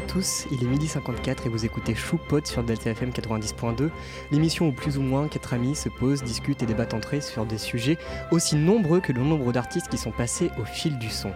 [0.00, 3.90] à tous, il est midi 54 et vous écoutez Choupot sur Delta FM 90.2,
[4.30, 7.44] l'émission où plus ou moins quatre amis se posent, discutent et débattent entre eux sur
[7.44, 7.98] des sujets
[8.30, 11.32] aussi nombreux que le nombre d'artistes qui sont passés au fil du son.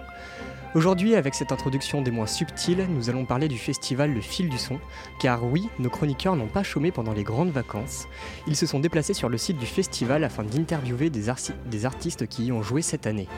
[0.74, 4.58] Aujourd'hui, avec cette introduction des moins subtiles, nous allons parler du festival Le Fil du
[4.58, 4.80] Son,
[5.20, 8.08] car oui, nos chroniqueurs n'ont pas chômé pendant les grandes vacances.
[8.48, 12.52] Ils se sont déplacés sur le site du festival afin d'interviewer des, artistes qui y
[12.52, 13.28] ont joué cette année.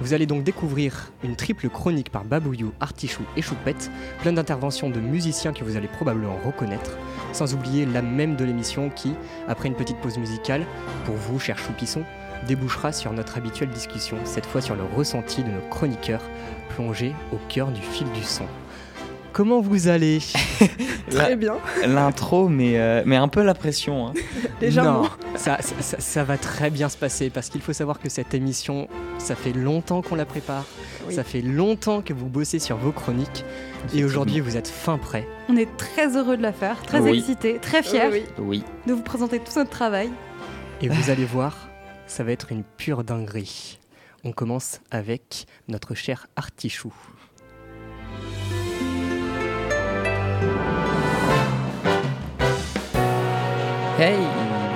[0.00, 3.88] Vous allez donc découvrir une triple chronique par Babouyou, Artichou et Choupette,
[4.20, 6.98] plein d'interventions de musiciens que vous allez probablement reconnaître,
[7.32, 9.12] sans oublier la même de l'émission qui,
[9.46, 10.66] après une petite pause musicale,
[11.04, 12.02] pour vous, chers choupissons,
[12.46, 16.22] débouchera sur notre habituelle discussion, cette fois sur le ressenti de nos chroniqueurs
[16.74, 18.46] plongés au cœur du fil du son.
[19.32, 20.18] Comment vous allez?
[21.10, 21.54] Très bien.
[21.86, 24.08] L'intro, mais, euh, mais un peu la pression.
[24.08, 24.12] Hein.
[24.60, 25.02] Légèrement.
[25.02, 28.34] Non, ça, ça, ça, va très bien se passer parce qu'il faut savoir que cette
[28.34, 30.66] émission, ça fait longtemps qu'on la prépare.
[31.10, 33.44] Ça fait longtemps que vous bossez sur vos chroniques.
[33.94, 35.26] Et aujourd'hui, vous êtes fin prêt.
[35.48, 37.18] On est très heureux de la faire, très Oui.
[37.18, 38.62] excités, très fiers oui.
[38.86, 40.10] de vous présenter tout notre travail.
[40.80, 41.68] Et vous allez voir,
[42.06, 43.78] ça va être une pure dinguerie.
[44.24, 46.94] On commence avec notre cher Artichou.
[53.98, 54.18] Hey,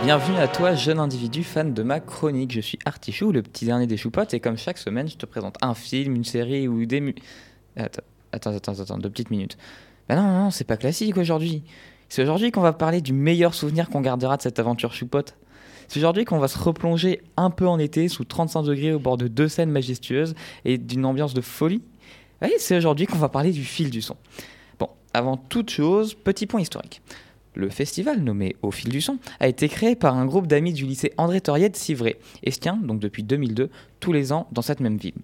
[0.05, 2.53] bienvenue à toi, jeune individu fan de ma chronique.
[2.53, 5.57] Je suis Artichou, le petit dernier des choupottes, et comme chaque semaine, je te présente
[5.63, 7.15] un film, une série ou des mu...
[7.77, 9.57] Attends, attends, attends, deux petites minutes.
[10.09, 11.65] Bah non, non, non, c'est pas classique aujourd'hui.
[12.09, 15.37] C'est aujourd'hui qu'on va parler du meilleur souvenir qu'on gardera de cette aventure choupotte.
[15.89, 19.17] C'est aujourd'hui qu'on va se replonger un peu en été sous 35 degrés au bord
[19.17, 20.35] de deux scènes majestueuses
[20.65, 21.83] et d'une ambiance de folie.
[22.43, 24.17] Oui, c'est aujourd'hui qu'on va parler du fil du son.
[24.79, 27.01] Bon, avant toute chose, petit point historique.
[27.55, 30.85] Le festival, nommé Au fil du son, a été créé par un groupe d'amis du
[30.85, 34.61] lycée André Toriet de Civray et se tient donc depuis 2002 tous les ans dans
[34.61, 35.15] cette même ville.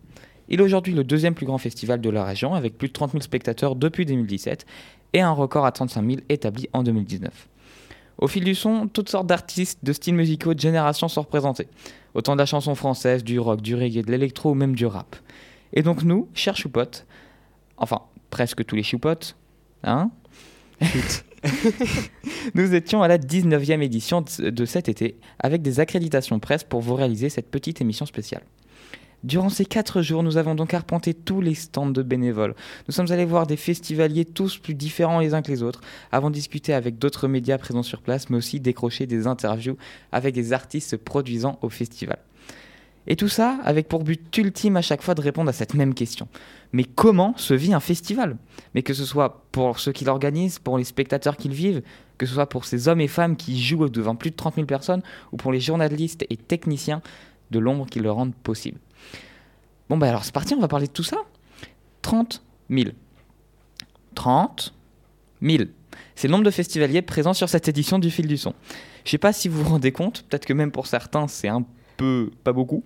[0.48, 3.12] Il est aujourd'hui le deuxième plus grand festival de la région avec plus de 30
[3.12, 4.64] 000 spectateurs depuis 2017
[5.12, 7.48] et un record à 35 000 établi en 2019.
[8.18, 11.68] Au fil du son, toutes sortes d'artistes de styles musicaux de génération sont représentés.
[12.14, 15.16] Autant de la chanson française, du rock, du reggae, de l'électro ou même du rap.
[15.72, 17.06] Et donc nous, chers choupottes,
[17.76, 19.36] enfin presque tous les choupottes,
[19.84, 20.10] hein
[22.54, 26.94] Nous étions à la 19e édition de cet été avec des accréditations presse pour vous
[26.94, 28.42] réaliser cette petite émission spéciale.
[29.24, 32.56] Durant ces quatre jours, nous avons donc arpenté tous les stands de bénévoles.
[32.88, 36.28] Nous sommes allés voir des festivaliers tous plus différents les uns que les autres, avant
[36.28, 39.76] de discuter avec d'autres médias présents sur place, mais aussi décrocher des interviews
[40.10, 42.18] avec des artistes se produisant au festival.
[43.06, 45.94] Et tout ça avec pour but ultime à chaque fois de répondre à cette même
[45.94, 46.26] question.
[46.72, 48.36] Mais comment se vit un festival?
[48.74, 51.82] Mais que ce soit pour ceux qui l'organisent, pour les spectateurs qui le vivent,
[52.18, 54.66] que ce soit pour ces hommes et femmes qui jouent devant plus de 30 000
[54.66, 57.02] personnes, ou pour les journalistes et techniciens
[57.52, 58.78] de l'ombre qui le rendent possible.
[59.92, 61.18] Bon bah alors c'est parti, on va parler de tout ça.
[62.00, 62.92] 30 000.
[64.14, 64.72] 30
[65.42, 65.64] 000.
[66.14, 68.54] C'est le nombre de festivaliers présents sur cette édition du fil du son.
[69.04, 71.66] Je sais pas si vous vous rendez compte, peut-être que même pour certains c'est un
[71.98, 72.82] peu pas beaucoup.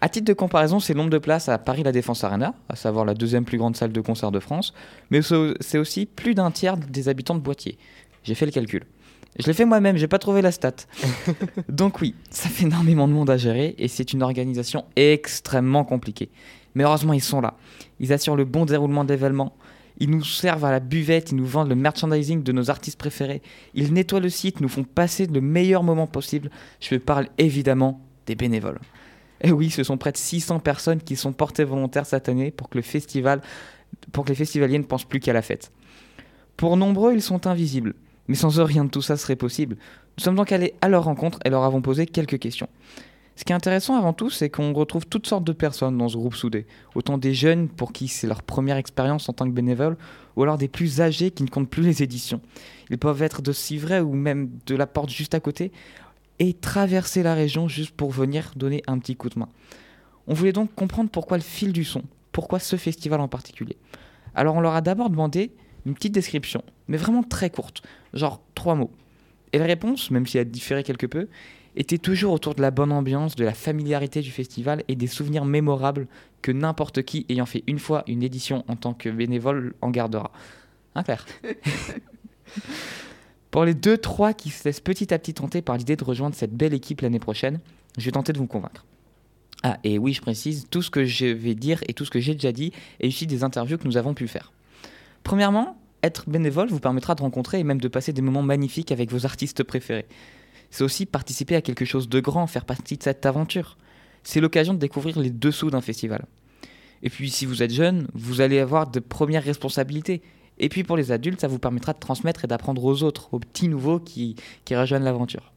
[0.00, 2.76] À titre de comparaison, c'est le nombre de places à Paris La Défense Arena, à
[2.76, 4.72] savoir la deuxième plus grande salle de concert de France,
[5.10, 7.76] mais c'est aussi plus d'un tiers des habitants de Poitiers.
[8.22, 8.84] J'ai fait le calcul.
[9.38, 10.74] Je l'ai fait moi-même, j'ai pas trouvé la stat.
[11.68, 16.30] Donc oui, ça fait énormément de monde à gérer et c'est une organisation extrêmement compliquée.
[16.74, 17.56] Mais heureusement, ils sont là.
[18.00, 19.54] Ils assurent le bon déroulement de l'événement.
[19.98, 23.42] Ils nous servent à la buvette, ils nous vendent le merchandising de nos artistes préférés.
[23.74, 26.50] Ils nettoient le site, nous font passer le meilleur moment possible.
[26.80, 28.80] Je parle évidemment des bénévoles.
[29.42, 32.68] Et oui, ce sont près de 600 personnes qui sont portées volontaires cette année pour
[32.68, 33.42] que le festival,
[34.12, 35.70] pour que les festivaliers ne pensent plus qu'à la fête.
[36.56, 37.94] Pour nombreux, ils sont invisibles.
[38.30, 39.76] Mais sans eux, rien de tout ça serait possible.
[40.16, 42.68] Nous sommes donc allés à leur rencontre et leur avons posé quelques questions.
[43.34, 46.16] Ce qui est intéressant avant tout, c'est qu'on retrouve toutes sortes de personnes dans ce
[46.16, 46.68] groupe soudé.
[46.94, 49.96] Autant des jeunes pour qui c'est leur première expérience en tant que bénévole,
[50.36, 52.40] ou alors des plus âgés qui ne comptent plus les éditions.
[52.88, 55.72] Ils peuvent être de Civray ou même de la porte juste à côté,
[56.38, 59.48] et traverser la région juste pour venir donner un petit coup de main.
[60.28, 63.76] On voulait donc comprendre pourquoi le fil du son, pourquoi ce festival en particulier.
[64.36, 65.50] Alors on leur a d'abord demandé
[65.86, 67.82] une petite description, mais vraiment très courte,
[68.14, 68.90] genre trois mots.
[69.52, 71.28] Et la réponse, même si elle différait quelque peu,
[71.76, 75.44] était toujours autour de la bonne ambiance, de la familiarité du festival et des souvenirs
[75.44, 76.08] mémorables
[76.42, 80.32] que n'importe qui ayant fait une fois une édition en tant que bénévole en gardera.
[80.94, 81.26] Hein Claire?
[83.50, 86.36] Pour les deux, trois qui se laissent petit à petit tenter par l'idée de rejoindre
[86.36, 87.58] cette belle équipe l'année prochaine,
[87.98, 88.84] je vais tenter de vous convaincre.
[89.62, 92.20] Ah, et oui, je précise, tout ce que je vais dire et tout ce que
[92.20, 94.52] j'ai déjà dit est issu des interviews que nous avons pu faire.
[95.22, 99.10] Premièrement, être bénévole vous permettra de rencontrer et même de passer des moments magnifiques avec
[99.10, 100.06] vos artistes préférés.
[100.70, 103.76] C'est aussi participer à quelque chose de grand, faire partie de cette aventure.
[104.22, 106.24] C'est l'occasion de découvrir les dessous d'un festival.
[107.02, 110.22] Et puis si vous êtes jeune, vous allez avoir de premières responsabilités.
[110.58, 113.38] Et puis pour les adultes, ça vous permettra de transmettre et d'apprendre aux autres, aux
[113.38, 115.52] petits nouveaux qui, qui rejoignent l'aventure.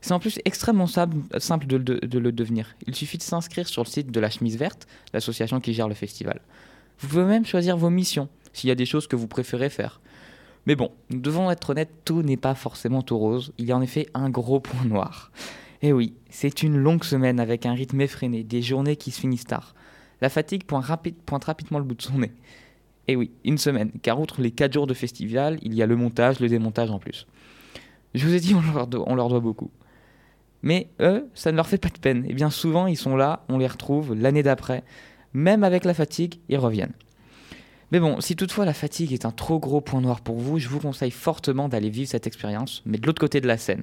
[0.00, 2.76] C'est en plus extrêmement simple, de- de le devenir.
[2.86, 5.94] Il suffit de s'inscrire sur le site de la Chemise Verte, l'association qui gère le
[5.94, 6.40] festival.
[7.00, 10.00] Vous pouvez même choisir vos missions, s'il y a des choses que vous préférez faire.
[10.66, 13.52] Mais bon, nous devons être honnêtes, tout n'est pas forcément tout rose.
[13.58, 15.30] Il y a en effet un gros point noir.
[15.82, 19.44] Et oui, c'est une longue semaine avec un rythme effréné, des journées qui se finissent
[19.44, 19.74] tard.
[20.22, 22.32] La fatigue pointe, rapide- pointe rapidement le bout de son nez.
[23.08, 25.96] Et oui, une semaine, car outre les 4 jours de festival, il y a le
[25.96, 27.26] montage, le démontage en plus.
[28.14, 29.70] Je vous ai dit, on leur doit, on leur doit beaucoup.
[30.62, 32.24] Mais eux, ça ne leur fait pas de peine.
[32.26, 34.82] Et bien souvent, ils sont là, on les retrouve l'année d'après.
[35.34, 36.94] Même avec la fatigue, ils reviennent.
[37.92, 40.68] Mais bon, si toutefois la fatigue est un trop gros point noir pour vous, je
[40.68, 43.82] vous conseille fortement d'aller vivre cette expérience, mais de l'autre côté de la scène.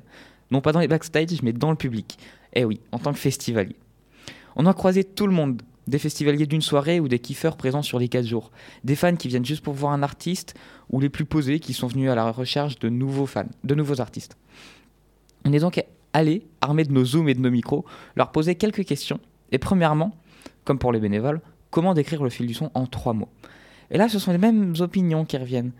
[0.50, 2.18] Non pas dans les backstage, mais dans le public.
[2.54, 3.76] Eh oui, en tant que festivalier.
[4.56, 8.00] On a croisé tout le monde, des festivaliers d'une soirée ou des kiffeurs présents sur
[8.00, 8.52] les 4 jours,
[8.84, 10.56] des fans qui viennent juste pour voir un artiste,
[10.90, 14.02] ou les plus posés qui sont venus à la recherche de nouveaux fans, de nouveaux
[14.02, 14.36] artistes.
[15.46, 15.82] On est donc
[16.14, 19.20] allé, armés de nos zooms et de nos micros, leur poser quelques questions.
[19.52, 20.16] Et premièrement,
[20.66, 23.30] comme pour les bénévoles, comment décrire le fil du son en trois mots?
[23.92, 25.72] Et là, ce sont les mêmes opinions qui reviennent.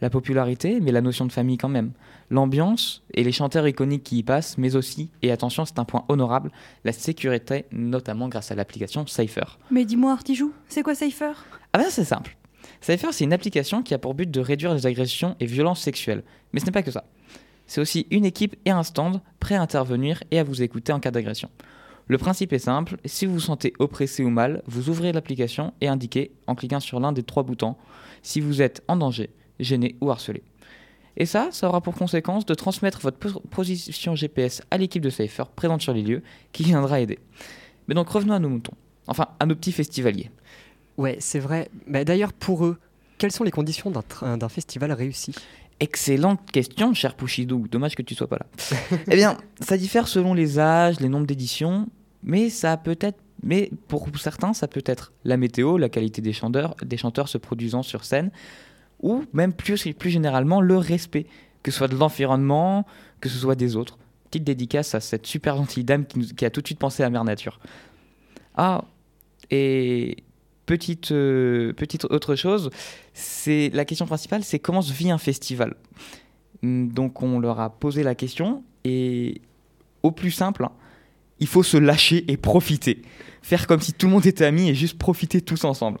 [0.00, 1.92] La popularité, mais la notion de famille quand même.
[2.30, 6.04] L'ambiance et les chanteurs iconiques qui y passent, mais aussi, et attention, c'est un point
[6.08, 6.50] honorable,
[6.84, 9.58] la sécurité, notamment grâce à l'application Cypher.
[9.70, 11.32] Mais dis-moi, Artijou, c'est quoi Cypher?
[11.72, 12.36] Ah ben c'est simple.
[12.80, 16.22] Cypher, c'est une application qui a pour but de réduire les agressions et violences sexuelles.
[16.52, 17.04] Mais ce n'est pas que ça.
[17.66, 21.00] C'est aussi une équipe et un stand prêts à intervenir et à vous écouter en
[21.00, 21.50] cas d'agression.
[22.08, 25.88] Le principe est simple, si vous vous sentez oppressé ou mal, vous ouvrez l'application et
[25.88, 27.76] indiquez, en cliquant sur l'un des trois boutons,
[28.22, 29.28] si vous êtes en danger,
[29.60, 30.42] gêné ou harcelé.
[31.18, 35.10] Et ça, ça aura pour conséquence de transmettre votre po- position GPS à l'équipe de
[35.10, 36.22] Cypher présente sur les lieux
[36.52, 37.18] qui viendra aider.
[37.88, 38.74] Mais donc revenons à nos moutons,
[39.06, 40.30] enfin à nos petits festivaliers.
[40.96, 41.68] Ouais, c'est vrai.
[41.86, 42.78] Bah, D'ailleurs, pour eux,
[43.18, 45.34] quelles sont les conditions d'un festival réussi?
[45.80, 47.66] Excellente question, cher Pouchidou.
[47.68, 48.46] Dommage que tu sois pas là.
[49.10, 51.88] eh bien, ça diffère selon les âges, les nombres d'éditions,
[52.22, 56.32] mais ça peut être, mais pour certains, ça peut être la météo, la qualité des
[56.32, 58.30] chanteurs, des chanteurs se produisant sur scène,
[59.00, 61.26] ou même plus, plus généralement le respect,
[61.62, 62.86] que ce soit de l'environnement,
[63.20, 63.98] que ce soit des autres.
[64.30, 67.24] Petite dédicace à cette super gentille dame qui, a tout de suite pensé à Mère
[67.24, 67.60] Nature.
[68.56, 68.84] Ah,
[69.50, 70.18] et
[70.66, 72.70] petite, euh, petite autre chose,
[73.14, 75.76] c'est la question principale, c'est comment se vit un festival?
[76.62, 79.40] Hum, Donc on leur a posé la question et
[80.02, 80.72] au plus simple, hein,
[81.40, 83.02] il faut se lâcher et profiter.
[83.42, 85.98] Faire comme si tout le monde était ami et juste profiter tous ensemble.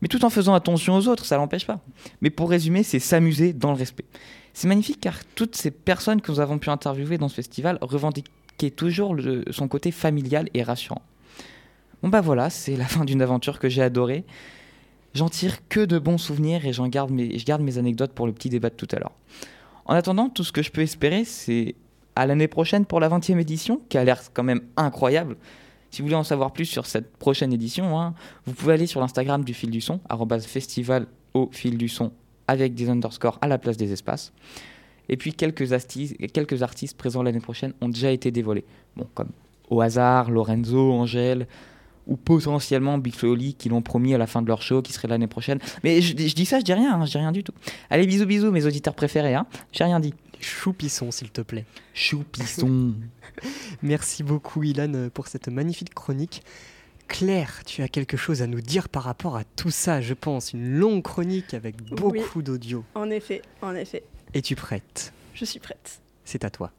[0.00, 1.80] Mais tout en faisant attention aux autres, ça l'empêche pas.
[2.20, 4.04] Mais pour résumer, c'est s'amuser dans le respect.
[4.52, 8.70] C'est magnifique car toutes ces personnes que nous avons pu interviewer dans ce festival revendiquaient
[8.70, 9.16] toujours
[9.50, 11.02] son côté familial et rassurant.
[12.02, 14.24] Bon bah voilà, c'est la fin d'une aventure que j'ai adorée.
[15.14, 18.48] J'en tire que de bons souvenirs et j'en je garde mes anecdotes pour le petit
[18.48, 19.12] débat de tout à l'heure.
[19.86, 21.76] En attendant, tout ce que je peux espérer, c'est
[22.16, 25.36] à l'année prochaine pour la 20e édition, qui a l'air quand même incroyable.
[25.90, 28.14] Si vous voulez en savoir plus sur cette prochaine édition, hein,
[28.46, 30.00] vous pouvez aller sur l'Instagram du fil du son,
[30.46, 32.12] festival au fil du son,
[32.48, 34.32] avec des underscores à la place des espaces.
[35.08, 35.68] Et puis quelques,
[36.32, 38.64] quelques artistes présents l'année prochaine ont déjà été dévoilés.
[38.96, 39.28] Bon, comme
[39.70, 41.46] au hasard, Lorenzo, Angèle,
[42.06, 45.08] ou potentiellement Big Oli qui l'ont promis à la fin de leur show qui serait
[45.08, 45.58] l'année prochaine.
[45.82, 47.52] Mais je, je dis ça, je dis rien, hein, je dis rien du tout.
[47.90, 49.46] Allez, bisous, bisous, mes auditeurs préférés, hein.
[49.72, 50.14] J'ai rien dit.
[50.40, 51.64] Choupissons, s'il te plaît.
[51.94, 52.94] Choupisson.
[53.82, 56.42] Merci beaucoup, Ilan, pour cette magnifique chronique.
[57.08, 60.52] Claire, tu as quelque chose à nous dire par rapport à tout ça, je pense.
[60.52, 62.84] Une longue chronique avec beaucoup d'audio.
[62.94, 65.12] En effet, en effet, Es-tu prête?
[65.34, 66.00] Je suis prête.
[66.24, 66.72] C'est à toi.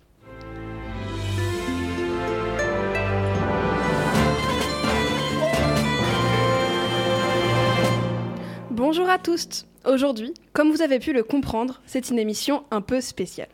[8.88, 9.66] Bonjour à tous.
[9.84, 13.48] Aujourd'hui, comme vous avez pu le comprendre, c'est une émission un peu spéciale.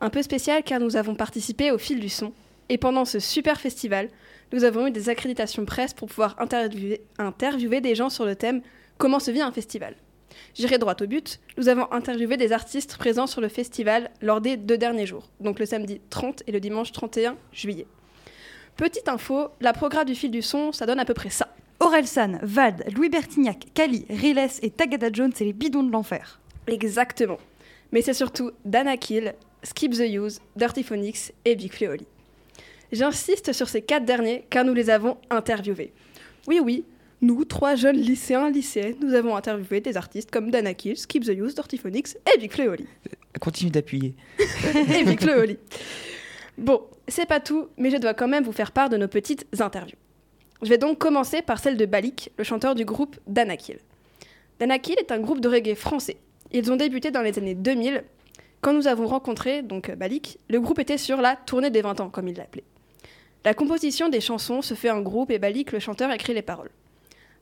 [0.00, 2.34] Un peu spéciale car nous avons participé au fil du son
[2.68, 4.10] et pendant ce super festival,
[4.52, 8.60] nous avons eu des accréditations presse pour pouvoir interviewer, des gens sur le thème
[8.98, 9.94] Comment se vit un festival?
[10.54, 14.58] J'irai droit au but, nous avons interviewé des artistes présents sur le festival lors des
[14.58, 17.86] deux derniers jours, donc le samedi 30 et le dimanche 31 juillet.
[18.76, 21.48] Petite info, la programme du fil du son, ça donne à peu près ça.
[21.80, 26.38] Orelsan, Vald, Louis Bertignac, Kali, Riles et Tagada Jones, c'est les bidons de l'enfer.
[26.66, 27.38] Exactement.
[27.90, 32.06] Mais c'est surtout Dana Kill, Skip the Use, Dirty Phonics et Big Flo et Oli.
[32.92, 35.92] J'insiste sur ces quatre derniers car nous les avons interviewés.
[36.46, 36.84] Oui, oui,
[37.22, 41.30] nous, trois jeunes lycéens, lycéennes, nous avons interviewé des artistes comme Dana Kill, Skip the
[41.30, 42.86] Use, Dirty Phonics et Big Flo et Oli.
[43.40, 44.14] Continue d'appuyer.
[44.94, 45.58] et Big Flo et Oli.
[46.58, 49.46] Bon, c'est pas tout, mais je dois quand même vous faire part de nos petites
[49.58, 49.96] interviews.
[50.62, 53.78] Je vais donc commencer par celle de Balik, le chanteur du groupe Danakil.
[54.58, 56.18] Danakil est un groupe de reggae français.
[56.52, 58.04] Ils ont débuté dans les années 2000.
[58.60, 62.10] Quand nous avons rencontré donc Balik, le groupe était sur la tournée des 20 ans,
[62.10, 62.64] comme il l'appelait.
[63.42, 66.70] La composition des chansons se fait en groupe et Balik, le chanteur, écrit les paroles.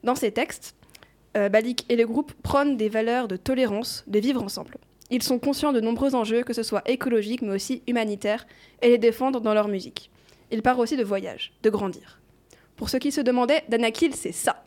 [0.04, 0.76] Dans ces textes,
[1.36, 4.76] euh, Balik et le groupe prônent des valeurs de tolérance, de vivre ensemble.
[5.10, 8.46] Ils sont conscients de nombreux enjeux, que ce soit écologiques mais aussi humanitaires,
[8.80, 10.12] et les défendent dans leur musique.
[10.52, 12.17] Ils parlent aussi de voyage, de grandir.
[12.78, 14.62] Pour ceux qui se demandaient, Danakil, c'est ça.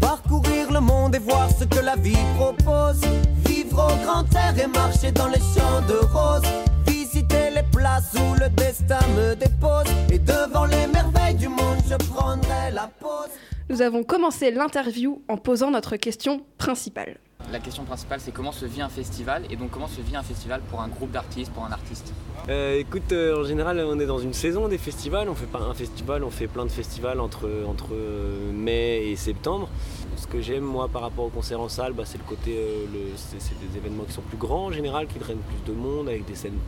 [0.00, 3.02] Parcourir le monde et voir ce que la vie propose.
[3.44, 6.50] Vivre au grand air et marcher dans les champs de roses.
[6.86, 9.92] Visiter les places où le destin me dépose.
[10.10, 13.28] Et devant les merveilles du monde, je prendrai la pause.
[13.72, 17.16] Nous avons commencé l'interview en posant notre question principale.
[17.50, 20.22] La question principale, c'est comment se vit un festival et donc comment se vit un
[20.22, 22.12] festival pour un groupe d'artistes, pour un artiste
[22.50, 25.26] Euh, écoute, euh, en général, on est dans une saison des festivals.
[25.30, 29.16] On fait pas un festival, on fait plein de festivals entre, entre euh, mai et
[29.16, 29.70] septembre.
[30.16, 32.54] Ce que j'aime, moi, par rapport au concert en salle, bah, c'est le côté.
[32.58, 35.72] euh, le- c'est c'est des événements qui sont plus grands en général, qui drainent plus
[35.72, 36.58] de monde, avec des scènes,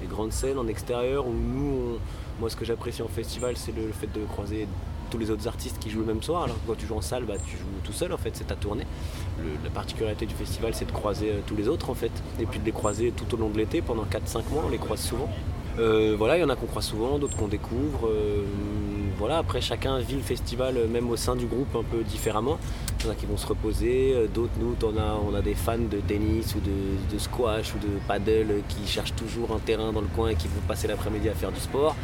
[0.00, 1.26] des grandes scènes en extérieur.
[1.26, 4.66] Où nous, on- moi, ce que j'apprécie en festival, c'est le, le fait de croiser
[5.10, 6.44] tous les autres artistes qui jouent le même soir.
[6.44, 8.46] Alors que quand tu joues en salle, bah, tu joues tout seul, en fait, c'est
[8.46, 8.86] ta tournée.
[9.64, 12.58] La particularité du festival, c'est de croiser euh, tous les autres, en fait, et puis
[12.60, 15.28] de les croiser tout au long de l'été, pendant 4-5 mois, on les croise souvent.
[15.78, 18.08] Euh, voilà, il y en a qu'on croise souvent, d'autres qu'on découvre.
[18.08, 18.42] euh,
[19.16, 22.58] voilà, après chacun vit le festival, même au sein du groupe, un peu différemment.
[23.00, 25.54] Il y en a qui vont se reposer, d'autres, nous, on a, on a des
[25.54, 29.92] fans de tennis ou de, de squash ou de paddle qui cherchent toujours un terrain
[29.92, 31.96] dans le coin et qui vont passer l'après-midi à faire du sport.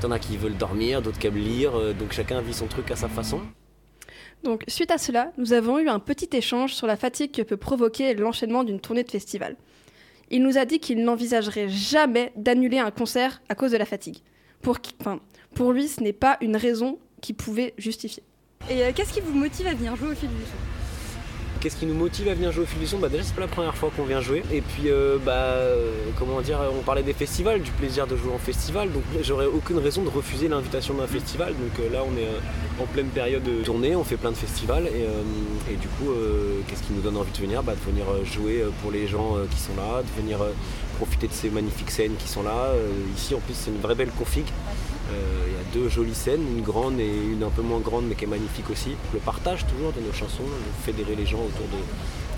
[0.00, 2.90] T'en as qui veulent dormir, d'autres qui aiment lire, euh, donc chacun vit son truc
[2.90, 3.40] à sa façon.
[4.44, 7.56] Donc, suite à cela, nous avons eu un petit échange sur la fatigue que peut
[7.56, 9.56] provoquer l'enchaînement d'une tournée de festival.
[10.30, 14.18] Il nous a dit qu'il n'envisagerait jamais d'annuler un concert à cause de la fatigue.
[14.60, 15.20] Pour, qui- enfin,
[15.54, 18.22] pour lui, ce n'est pas une raison qui pouvait justifier.
[18.68, 20.34] Et euh, qu'est-ce qui vous motive à venir jouer au fil du
[21.60, 22.98] Qu'est-ce qui nous motive à venir jouer au fil du son?
[22.98, 24.42] Bah Déjà, c'est pas la première fois qu'on vient jouer.
[24.52, 28.32] Et puis, euh, bah, euh, comment dire, on parlait des festivals, du plaisir de jouer
[28.32, 28.90] en festival.
[28.92, 31.54] Donc, j'aurais aucune raison de refuser l'invitation d'un festival.
[31.54, 32.28] Donc euh, là, on est
[32.82, 34.86] en pleine période de tournée, on fait plein de festivals.
[34.86, 36.10] Et, et du coup,
[36.68, 37.62] qu'est-ce qui nous donne envie de venir?
[37.62, 40.38] Bah, De venir jouer pour les gens qui sont là, de venir
[40.98, 42.72] profiter de ces magnifiques scènes qui sont là.
[43.16, 44.44] Ici, en plus, c'est une vraie belle config.
[45.12, 48.04] Euh, Il y a deux jolies scènes, une grande et une un peu moins grande
[48.08, 48.90] mais qui est magnifique aussi.
[49.12, 50.42] Le partage toujours de nos chansons,
[50.84, 51.76] fédérer les gens autour de,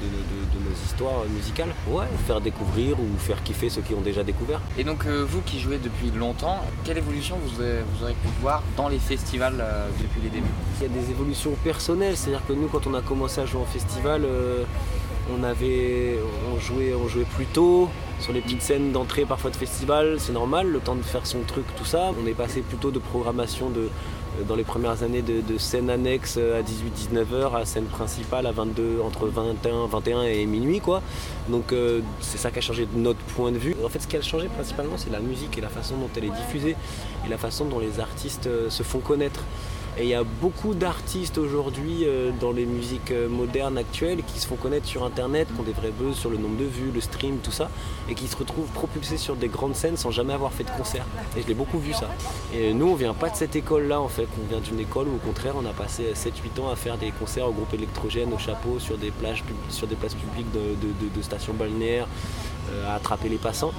[0.04, 1.70] de- de- de nos histoires musicales.
[1.88, 4.60] Ouais, faire découvrir ou faire kiffer ceux qui ont déjà découvert.
[4.78, 8.28] Et donc euh, vous qui jouez depuis longtemps, quelle évolution vous, avez- vous aurez pu
[8.42, 10.46] voir dans les festivals euh, depuis les débuts?
[10.80, 13.60] Il y a des évolutions personnelles, c'est-à-dire que nous quand on a commencé à jouer
[13.62, 14.62] en festival, euh,
[15.37, 16.18] on avait
[16.54, 17.88] on jouait, on jouait plus tôt
[18.20, 21.40] sur les petites scènes d'entrée parfois de festival, c'est normal, le temps de faire son
[21.42, 22.11] truc, tout ça.
[22.23, 23.88] On est passé plutôt de programmation euh,
[24.49, 28.52] dans les premières années de, scène annexe euh, à 18-19 heures à scène principale à
[28.52, 31.02] 22 entre 21 21 et minuit quoi.
[31.49, 33.76] Donc euh, c'est ça qui a changé de notre point de vue.
[33.85, 36.25] En fait ce qui a changé principalement c'est la musique et la façon dont elle
[36.25, 36.76] est diffusée
[37.25, 39.44] et la façon dont les artistes se font connaître.
[40.00, 44.38] Et il y a beaucoup d'artistes aujourd'hui euh, dans les musiques euh, modernes actuelles qui
[44.38, 46.93] se font connaître sur internet, qui ont des vrais buzz sur le nombre de vues,
[46.95, 47.69] le stream, tout ça,
[48.09, 51.05] et qui se retrouvent propulsés sur des grandes scènes sans jamais avoir fait de concert.
[51.37, 52.09] Et je l'ai beaucoup vu ça.
[52.55, 55.17] Et nous on vient pas de cette école-là en fait, on vient d'une école où
[55.17, 58.38] au contraire on a passé 7-8 ans à faire des concerts au groupe électrogène, au
[58.38, 60.76] chapeau, sur des, places publiques de,
[61.17, 62.07] de- stations balnéaires,
[62.87, 63.72] à attraper les passants.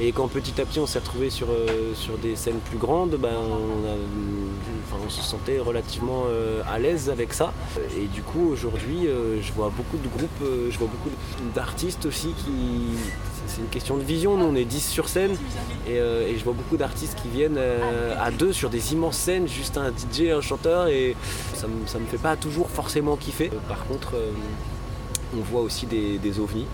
[0.00, 3.16] Et quand petit à petit on s'est retrouvé sur, euh, sur des scènes plus grandes,
[3.16, 7.52] ben, on, se sentait relativement euh, à l'aise avec ça.
[7.96, 11.10] Et du coup aujourd'hui euh, je vois beaucoup de groupes, euh, je vois beaucoup
[11.54, 12.98] d'artistes aussi qui...
[13.46, 15.36] C'est une question de vision, nous on est 10 sur scène
[15.86, 19.46] et, euh, je vois beaucoup d'artistes qui viennent euh, à deux sur des immenses scènes,
[19.46, 21.14] juste un DJ, un chanteur et
[21.54, 23.50] ça ça me fait pas toujours forcément kiffer.
[23.52, 24.32] Euh, Par contre euh,
[25.36, 26.66] on voit aussi des ovnis.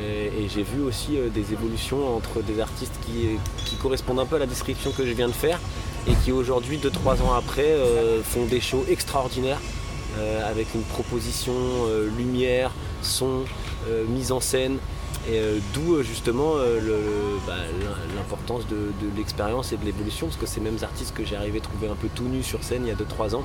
[0.00, 3.38] Et, et j'ai vu aussi euh, des évolutions entre des artistes qui,
[3.82, 5.60] correspondent un peu à la description que je viens de faire
[6.08, 9.60] et qui aujourd'hui, 2-3 ans après, euh, font des shows extraordinaires
[10.18, 13.44] euh, avec une proposition euh, lumière, son,
[13.88, 14.78] euh, mise en scène.
[15.26, 19.76] Et euh, d'où euh, justement euh, le- le- bah, l'im- l'importance de, de l'expérience et
[19.76, 22.24] de l'évolution, parce que ces mêmes artistes que j'ai arrivé à trouver un peu tout
[22.24, 23.42] nus sur scène il y a 2-3 ans,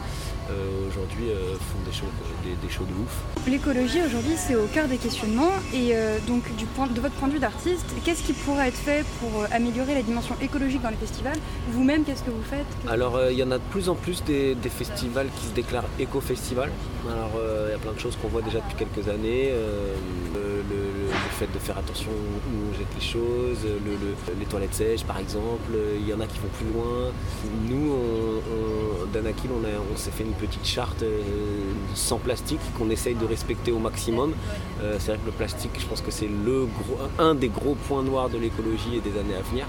[0.49, 0.53] euh,
[0.89, 1.25] aujourd'hui
[1.59, 2.05] font des shows,
[2.43, 3.47] des, des shows de ouf.
[3.47, 5.93] L'écologie aujourd'hui c'est au cœur des questionnements et
[6.27, 9.45] donc du point, de votre point de vue d'artiste, qu'est-ce qui pourrait être fait pour
[9.51, 11.37] améliorer la dimension écologique dans les festivals?
[11.71, 12.65] Vous-même qu'est-ce que vous faites?
[12.89, 15.89] Alors il y en a de plus en plus des, des festivals qui se déclarent
[15.99, 16.71] éco-festivals.
[17.09, 17.31] Alors
[17.67, 19.51] il y a plein de choses qu'on voit déjà depuis quelques années.
[20.33, 20.39] Le,
[20.69, 25.03] le- le fait de faire attention où on jette les choses, le- les toilettes sèches
[25.05, 27.11] par exemple, il y en a qui vont plus loin.
[27.69, 31.21] Nous, on, d'Anakil, on, s'est fait une petite charte euh,
[31.93, 34.33] sans plastique qu'on essaye de respecter au maximum.
[34.81, 36.29] Euh, c'est vrai que le plastique, je pense que c'est
[37.19, 39.65] un des gros points noirs de l'écologie et des années à venir.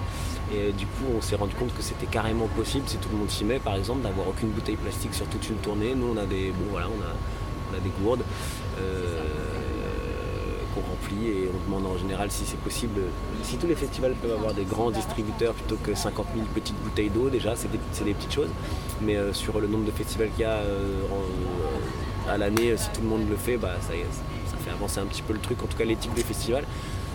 [0.52, 3.18] Et euh, du coup, on s'est rendu compte que c'était carrément possible, si tout le
[3.18, 5.94] monde s'y met, par exemple, d'avoir aucune bouteille plastique sur toute une tournée.
[5.94, 8.22] Nous, on a des, bon, voilà, on a, des gourdes
[10.75, 13.00] qu'on remplit et on demande en général si c'est possible.
[13.43, 17.11] Si tous les festivals peuvent avoir des grands distributeurs plutôt que 50 000 petites bouteilles
[17.11, 18.50] d'eau, déjà, c'est des, des petites choses.
[19.02, 22.76] Mais euh, sur le nombre de festivals qu'il y a euh, en- à l'année, euh,
[22.76, 25.62] si tout le monde le fait, bah, ça, fait avancer un petit peu le truc,
[25.62, 26.64] en tout cas l'éthique des festivals.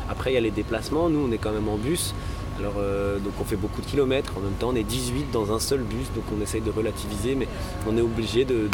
[0.10, 1.10] Après, il y a les déplacements.
[1.10, 2.14] Nous, on est quand même en bus.
[2.60, 4.34] Alors, euh, donc on fait beaucoup de kilomètres.
[4.38, 7.34] En même temps, on est 18 dans un seul bus, donc on essaye de relativiser,
[7.36, 7.48] mais
[7.88, 8.70] on est obligé de,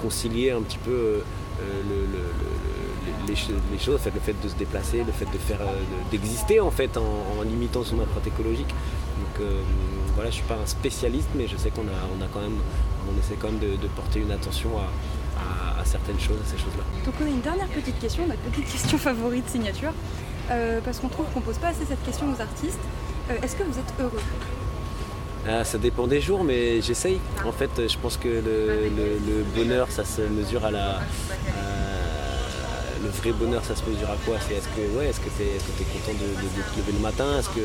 [0.00, 1.20] concilier un petit peu euh,
[1.88, 2.71] le-
[3.28, 6.10] les, ch- les choses, le fait de se déplacer, le fait de faire, euh, de-
[6.10, 7.02] d'exister en fait en,
[7.38, 8.68] en limitant son empreinte écologique.
[8.68, 9.60] Donc euh,
[10.14, 12.58] voilà, je suis pas un spécialiste, mais je sais qu'on a, on a quand même,
[13.12, 14.82] on essaie quand même de, de porter une attention à,
[15.40, 16.84] à- à certaines choses, à ces choses-là.
[17.04, 19.92] Donc on a une dernière petite question, notre petite question favorite signature,
[20.50, 22.78] euh, parce qu'on trouve qu'on pose pas assez cette question aux artistes.
[23.30, 24.20] Euh, Est-ce que vous êtes heureux?
[25.48, 27.18] Ah, ça dépend des jours, mais j'essaye.
[27.44, 28.42] En fait, je pense que le,
[28.96, 30.98] le- le bonheur, ça se mesure à la.
[30.98, 31.00] à-
[33.02, 34.36] le vrai bonheur, ça se mesure à quoi?
[34.46, 37.38] C'est est-ce que ouais, est-ce que tu es, content de, de- te lever le matin?
[37.38, 37.60] Est-ce que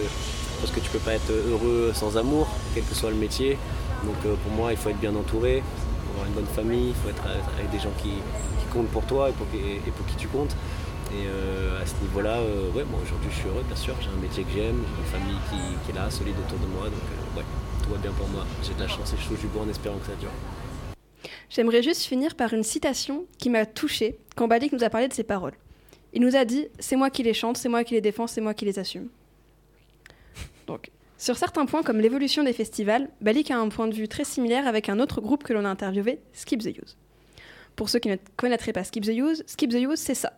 [0.62, 3.58] parce que tu peux pas être heureux sans amour, quel que soit le métier?
[4.04, 6.96] Donc euh, pour moi, il faut être bien entouré, faut avoir une bonne famille, il
[6.96, 7.24] faut être
[7.58, 10.28] avec des gens qui, qui comptent pour toi et pour, qui- et pour qui tu
[10.28, 10.56] comptes.
[11.14, 13.94] Et euh, à ce niveau-là, euh, ouais, bon, aujourd'hui je suis heureux, bien sûr.
[14.02, 16.68] J'ai un métier que j'aime, j'ai une famille qui, qui est là, solide autour de
[16.68, 16.86] moi.
[16.86, 17.06] Donc
[17.38, 17.46] ouais,
[17.84, 18.44] tout va bien pour moi.
[18.64, 20.34] J'ai de la chance et je touche du bois en espérant que ça dure.
[21.50, 25.14] J'aimerais juste finir par une citation qui m'a touchée quand Balik nous a parlé de
[25.14, 25.56] ses paroles.
[26.14, 28.42] Il nous a dit C'est moi qui les chante, c'est moi qui les défends, c'est
[28.42, 29.10] moi qui les assume.
[30.68, 34.24] Donc, sur certains points comme l'évolution des festivals, Balik a un point de vue très
[34.24, 36.98] similaire avec un autre groupe que l'on a interviewé, Skip the Use.
[37.76, 40.34] Pour ceux qui ne connaîtraient pas Skip the Use, Skip the Use, c'est ça.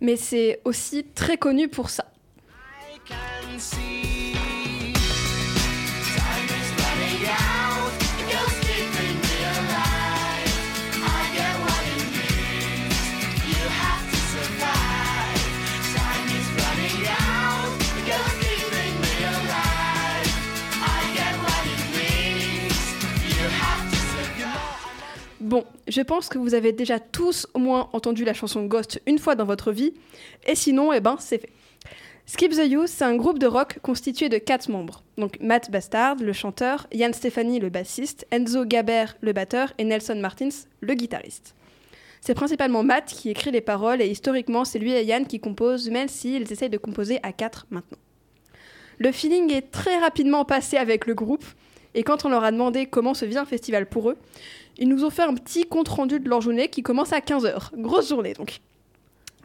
[0.00, 2.04] Mais c'est aussi très connu pour ça.
[25.46, 29.20] Bon, je pense que vous avez déjà tous au moins entendu la chanson Ghost une
[29.20, 29.94] fois dans votre vie,
[30.44, 31.50] et sinon, eh ben, c'est fait.
[32.26, 35.04] Skip the Youth, c'est un groupe de rock constitué de quatre membres.
[35.18, 40.16] Donc Matt Bastard, le chanteur, Yann Stefani, le bassiste, Enzo Gaber, le batteur, et Nelson
[40.16, 40.48] Martins,
[40.80, 41.54] le guitariste.
[42.20, 45.88] C'est principalement Matt qui écrit les paroles, et historiquement, c'est lui et Yann qui composent,
[45.90, 47.98] même s'ils essayent de composer à quatre maintenant.
[48.98, 51.44] Le feeling est très rapidement passé avec le groupe,
[51.96, 54.16] et quand on leur a demandé comment se vit un festival pour eux,
[54.78, 57.70] ils nous ont fait un petit compte-rendu de leur journée qui commence à 15h.
[57.76, 58.60] Grosse journée donc.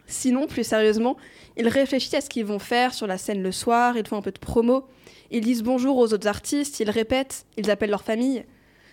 [0.06, 1.16] Sinon, plus sérieusement,
[1.56, 4.22] ils réfléchissent à ce qu'ils vont faire sur la scène le soir, ils font un
[4.22, 4.84] peu de promo,
[5.30, 8.44] ils disent bonjour aux autres artistes, ils répètent, ils appellent leur famille.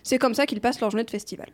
[0.03, 1.49] C'est comme ça qu'ils passent leur journée de festival.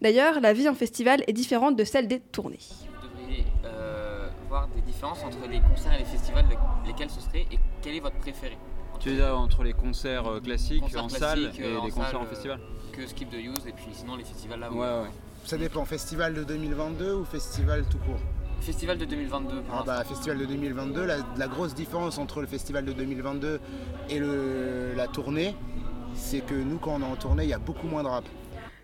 [0.00, 2.58] D'ailleurs, la vie en festival est différente de celle des tournées.
[3.02, 7.20] Vous devriez euh, voir des différences entre les concerts et les festivals, le- lesquels ce
[7.20, 8.56] serait et quel est votre préféré?
[9.00, 11.84] Tu veux dire entre les concerts euh, classiques Concerts en classiques, salle et euh, en
[11.84, 12.60] les concerts salle, en euh, festival
[12.92, 15.10] que Skip the Use et puis sinon les festivals là Ouais, ouais.
[15.44, 18.18] Ça dépend, festival de 2022 ou festival tout court
[18.60, 22.46] Festival de 2022 pour Ah bah, Festival de 2022, la, la grosse différence entre le
[22.46, 23.60] festival de 2022
[24.08, 25.54] et le, la tournée,
[26.14, 28.24] c'est que nous, quand on est en tournée, il y a beaucoup moins de rap.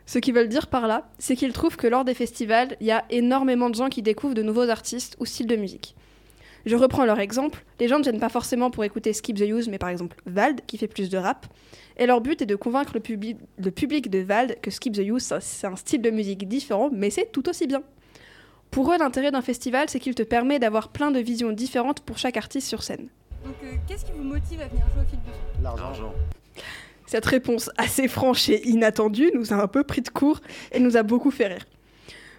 [0.05, 2.93] Ce qu'ils veulent dire par là, c'est qu'ils trouvent que lors des festivals, il y
[2.93, 5.97] a énormément de gens qui découvrent de nouveaux artistes ou styles de musique.
[6.67, 9.69] Je reprends leur exemple, les gens ne viennent pas forcément pour écouter Skip the Use,
[9.69, 11.47] mais par exemple Vald, qui fait plus de rap,
[11.97, 14.99] et leur but est de convaincre le, public- le public de Vald que Skip the
[15.01, 17.83] Use, c'est un style de musique différent, mais c'est tout aussi bien.
[18.71, 22.17] Pour eux, l'intérêt d'un festival, c'est qu'il te permet d'avoir plein de visions différentes pour
[22.19, 23.09] chaque artiste sur scène.
[23.45, 25.19] Donc euh, qu'est-ce qui vous motive à venir jouer au fil
[25.63, 26.15] L'argent.
[27.07, 30.97] Cette réponse assez franche et inattendue nous a un peu pris de court et nous
[30.97, 31.67] a beaucoup fait rire.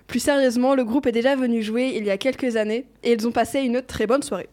[0.07, 3.27] Plus sérieusement, le groupe est déjà venu jouer il y a quelques années et ils
[3.27, 4.49] ont passé une très bonne soirée.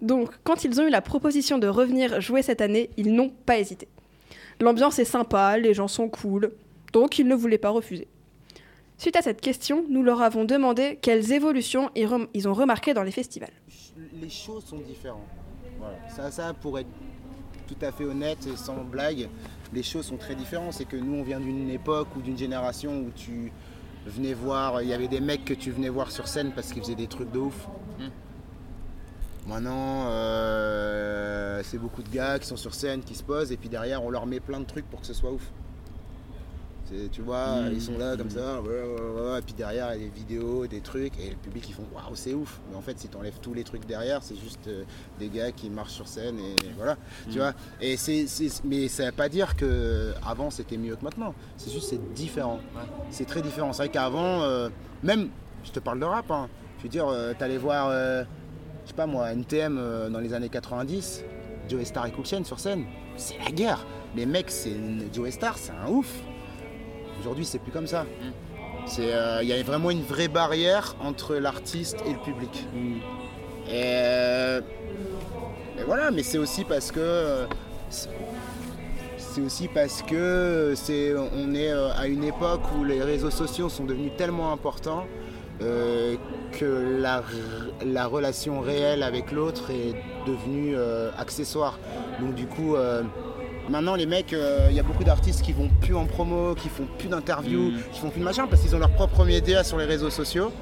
[0.00, 3.58] Donc, quand ils ont eu la proposition de revenir jouer cette année, ils n'ont pas
[3.58, 3.88] hésité.
[4.60, 6.52] L'ambiance est sympa, les gens sont cool,
[6.92, 8.08] donc ils ne voulaient pas refuser.
[8.98, 13.10] Suite à cette question, nous leur avons demandé quelles évolutions ils, ont remarquées dans les
[13.10, 13.52] festivals.
[14.14, 15.20] Les choses sont différentes.
[15.78, 15.96] Voilà.
[16.08, 16.88] Ça, ça, pour être
[17.66, 19.28] tout à fait honnête et sans blague,
[19.74, 20.72] les choses sont très différentes.
[20.72, 23.52] C'est que nous, on vient d'une époque ou d'une génération où tu
[24.10, 26.82] venais voir, il y avait des mecs que tu venais voir sur scène parce qu'ils
[26.82, 27.68] faisaient des trucs de ouf.
[29.46, 33.68] Maintenant, euh, c'est beaucoup de gars qui sont sur scène, qui se posent, et puis
[33.68, 35.52] derrière, on leur met plein de trucs pour que ce soit ouf.
[37.12, 37.72] Tu vois, Mm.
[37.72, 38.60] ils sont là comme ça,
[39.38, 41.84] et puis derrière, il y a des vidéos, des trucs, et le public, ils font
[41.94, 42.60] waouh, c'est ouf.
[42.70, 44.84] Mais en fait, si tu enlèves tous les trucs derrière, c'est juste euh,
[45.18, 46.96] des gars qui marchent sur scène, et voilà.
[47.30, 47.40] Tu Mm.
[47.40, 48.26] vois, et c'est,
[48.64, 51.34] mais ça veut pas dire que avant c'était mieux que maintenant.
[51.56, 52.60] C'est juste c'est différent.
[53.10, 53.72] C'est très différent.
[53.72, 54.68] C'est vrai qu'avant, euh,
[55.02, 55.28] même,
[55.64, 56.48] je te parle de rap, hein.
[56.78, 58.22] je veux dire, euh, t'allais voir, euh,
[58.84, 61.24] je sais pas moi, NTM dans les années 90,
[61.68, 62.84] Joe Star et Chain sur scène,
[63.16, 63.84] c'est la guerre.
[64.14, 64.76] Les mecs, c'est
[65.12, 66.12] Joe Star, c'est un ouf.
[67.20, 68.04] Aujourd'hui, c'est plus comme ça.
[68.98, 72.66] Euh, Il y a vraiment une vraie barrière entre l'artiste et le public.
[73.68, 74.60] Et, euh,
[75.78, 77.46] et voilà, mais c'est aussi parce que euh,
[77.90, 78.08] c'est-
[79.44, 84.12] aussi parce que c'est on est à une époque où les réseaux sociaux sont devenus
[84.16, 85.04] tellement importants
[85.60, 86.16] euh,
[86.52, 86.98] que
[87.84, 89.94] la, relation réelle avec l'autre est
[90.26, 91.78] devenue euh, accessoire.
[92.20, 93.02] Donc du coup, euh,
[93.68, 96.68] maintenant les mecs, euh, il y a beaucoup d'artistes qui vont plus en promo, qui
[96.68, 97.78] font plus d'interviews, Mm.
[97.92, 100.52] qui font plus de machin parce qu'ils ont leur propre média sur les réseaux sociaux.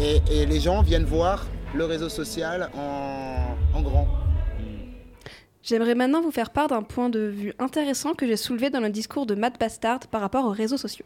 [0.00, 4.06] Et, et les gens viennent voir le réseau social en, en grand.
[5.62, 8.90] J'aimerais maintenant vous faire part d'un point de vue intéressant que j'ai soulevé dans le
[8.90, 11.04] discours de Matt Bastard par rapport aux réseaux sociaux.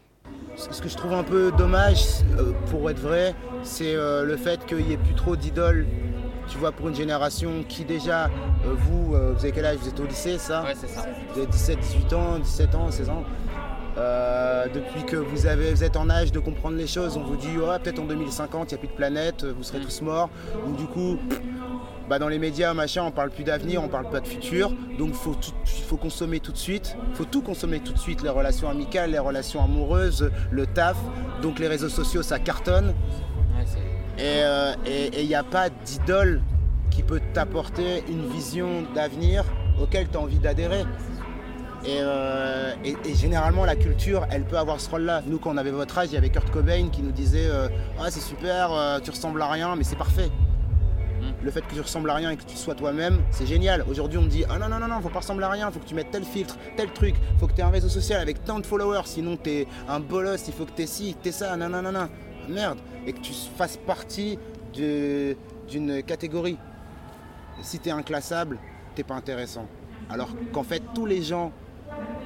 [0.55, 2.03] Ce ce que je trouve un peu dommage,
[2.39, 5.85] euh, pour être vrai, c'est euh, le fait qu'il n'y ait plus trop d'idoles.
[6.49, 8.29] Tu vois, pour une génération qui déjà, euh,
[8.75, 9.77] vous, euh, vous avez quel âge?
[9.81, 10.63] Vous êtes au lycée, ça?
[10.63, 11.05] Ouais, c'est ça.
[11.33, 13.23] Vous avez 17, 18 ans, 17 ans, 16 ans.
[13.97, 17.35] Euh, depuis que vous, avez, vous êtes en âge de comprendre les choses, on vous
[17.35, 19.83] dit ouais, peut-être en 2050, il n'y a plus de planète, vous serez Mm.
[19.85, 20.29] tous morts.
[20.65, 21.17] Donc du coup,
[22.07, 24.71] bah, dans les médias, machin, on parle plus d'avenir, on parle pas de futur.
[24.99, 26.95] Donc faut tout- faut consommer tout de suite.
[27.15, 28.21] faut tout consommer tout de suite.
[28.21, 30.95] Les relations amicales, les relations amoureuses, le taf.
[31.41, 32.87] Donc les réseaux sociaux, ça cartonne.
[33.57, 33.65] Ouais,
[34.17, 34.73] Et euh,
[35.17, 36.41] il n'y a pas d'idole
[36.89, 39.43] qui peut t'apporter une vision d'avenir
[39.81, 40.81] auquel tu as envie d'adhérer.
[41.85, 45.21] Et, euh, et- et généralement, la culture, elle peut avoir ce rôle-là.
[45.27, 47.67] Nous, quand on avait votre âge, il y avait Kurt Cobain qui nous disait euh,
[47.99, 50.29] Ah, c'est super, euh, tu ressembles à rien, mais c'est parfait.
[51.43, 53.85] Le fait que tu ressembles à rien et que tu sois toi-même, c'est génial.
[53.89, 55.79] Aujourd'hui, on me dit Ah non, non, non, non, faut pas ressembler à rien, faut
[55.79, 58.43] que tu mettes tel filtre, tel truc, faut que tu aies un réseau social avec
[58.43, 61.31] tant de followers, sinon tu es un bolos, il faut que tu ci, que tu
[61.31, 62.09] ça, non, non, non, non.
[62.49, 62.79] Merde.
[63.05, 64.37] Et que tu fasses partie
[64.73, 66.57] d'une catégorie.
[67.61, 68.57] Si tu es inclassable,
[68.95, 69.65] t'es pas intéressant.
[70.09, 71.51] Alors qu'en fait, tous les gens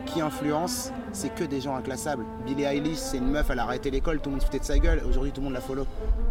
[0.06, 2.26] qui influencent, c'est que des gens inclassables.
[2.46, 4.66] Billie Eilish, c'est une meuf, elle a arrêté l'école, tout le monde se foutait de
[4.66, 5.02] sa gueule.
[5.08, 5.86] Aujourd'hui, tout le monde la follow.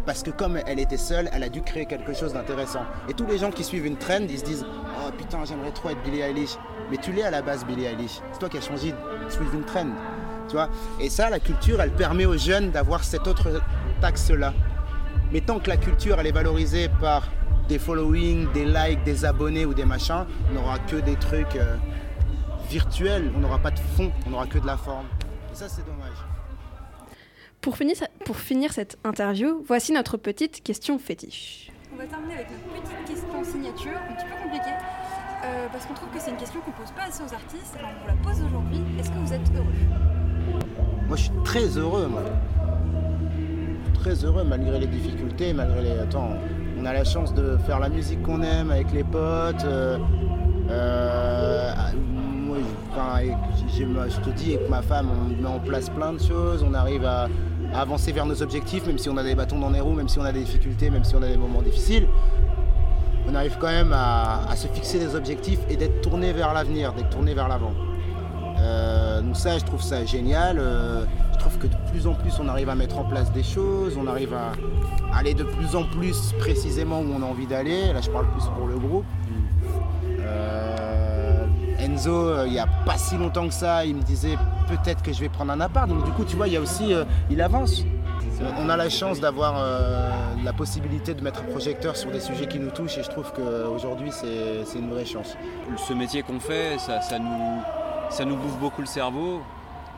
[0.05, 2.81] Parce que comme elle était seule, elle a dû créer quelque chose d'intéressant.
[3.09, 4.65] Et tous les gens qui suivent une trend, ils se disent
[4.99, 6.57] Oh putain, j'aimerais trop être Billie Eilish.
[6.89, 8.19] Mais tu l'es à la base, Billie Eilish.
[8.31, 9.87] C'est toi qui as changé de suivre une trend.
[10.47, 10.69] Tu vois?
[10.99, 13.61] Et ça, la culture, elle permet aux jeunes d'avoir cet autre
[14.03, 14.53] axe-là.
[15.31, 17.27] Mais tant que la culture, elle est valorisée par
[17.67, 21.77] des followings, des likes, des abonnés ou des machins, on n'aura que des trucs euh,
[22.69, 25.05] virtuels, on n'aura pas de fond, on n'aura que de la forme.
[25.51, 26.17] Et ça, c'est dommage.
[27.61, 31.71] Pour finir, pour finir cette interview, voici notre petite question fétiche.
[31.93, 34.75] On va terminer avec notre petite question signature, un petit peu compliquée,
[35.43, 37.91] euh, parce qu'on trouve que c'est une question qu'on pose pas assez aux artistes, alors
[37.95, 38.81] on vous la pose aujourd'hui.
[38.99, 39.75] Est-ce que vous êtes heureux?
[41.07, 42.23] Moi, je suis très heureux, moi.
[44.01, 45.91] Très heureux malgré les difficultés, malgré les.
[46.79, 49.63] On a la chance de faire la musique qu'on aime avec les potes.
[49.63, 49.99] euh,
[50.71, 51.71] euh,
[52.33, 52.57] moi,
[54.09, 56.65] je- te dis, avec ma femme, on met en place plein de choses.
[56.67, 57.27] On arrive à,
[57.75, 60.17] avancer vers nos objectifs, même si on a des bâtons dans les roues, même si
[60.17, 62.07] on a des difficultés, même si on a des moments difficiles.
[63.29, 67.09] On arrive quand même à se fixer des objectifs et d'être tourné vers l'avenir, d'être
[67.11, 67.73] tourné vers l'avant.
[68.61, 70.57] Euh, donc ça, je trouve ça génial.
[70.59, 73.43] Euh, je trouve que de plus en plus, on arrive à mettre en place des
[73.43, 74.51] choses, on arrive à
[75.17, 77.91] aller de plus en plus précisément où on a envie d'aller.
[77.93, 79.05] Là, je parle plus pour le groupe.
[80.19, 81.45] Euh,
[81.79, 85.11] Enzo, euh, il n'y a pas si longtemps que ça, il me disait peut-être que
[85.11, 85.89] je vais prendre un appart.
[85.89, 86.93] Donc du coup, tu vois, il y a aussi,
[87.29, 87.83] il avance.
[88.59, 89.63] On a la chance d'avoir
[90.43, 93.31] la possibilité de mettre un projecteur sur des sujets qui nous touchent et je trouve
[93.33, 95.35] qu'aujourd'hui, c'est une vraie chance.
[95.77, 97.61] Ce métier qu'on fait, ça nous,
[98.11, 99.41] ça nous bouffe beaucoup le cerveau,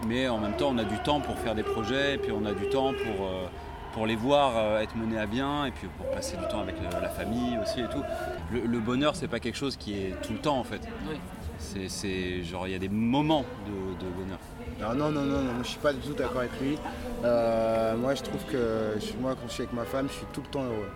[0.08, 2.45] mais en même temps, on a du temps pour faire des projets, et puis on
[2.45, 3.45] a du temps pour, euh,
[3.93, 6.76] pour les voir euh, être menés à bien, et puis pour passer du temps avec
[6.80, 8.04] le- la famille aussi et tout.
[8.52, 10.82] Le, le bonheur, c'est pas quelque chose qui est tout le temps en fait.
[11.10, 11.15] Oui.
[11.60, 14.39] C'est, c'est genre, il y a des moments de, de bonheur.
[14.82, 16.78] Non, non, non, non, non, je suis pas du tout d'accord avec lui.
[17.23, 20.26] Euh, moi, je trouve que je- moi, quand je suis avec ma femme, je suis
[20.34, 20.89] tout le temps heureux.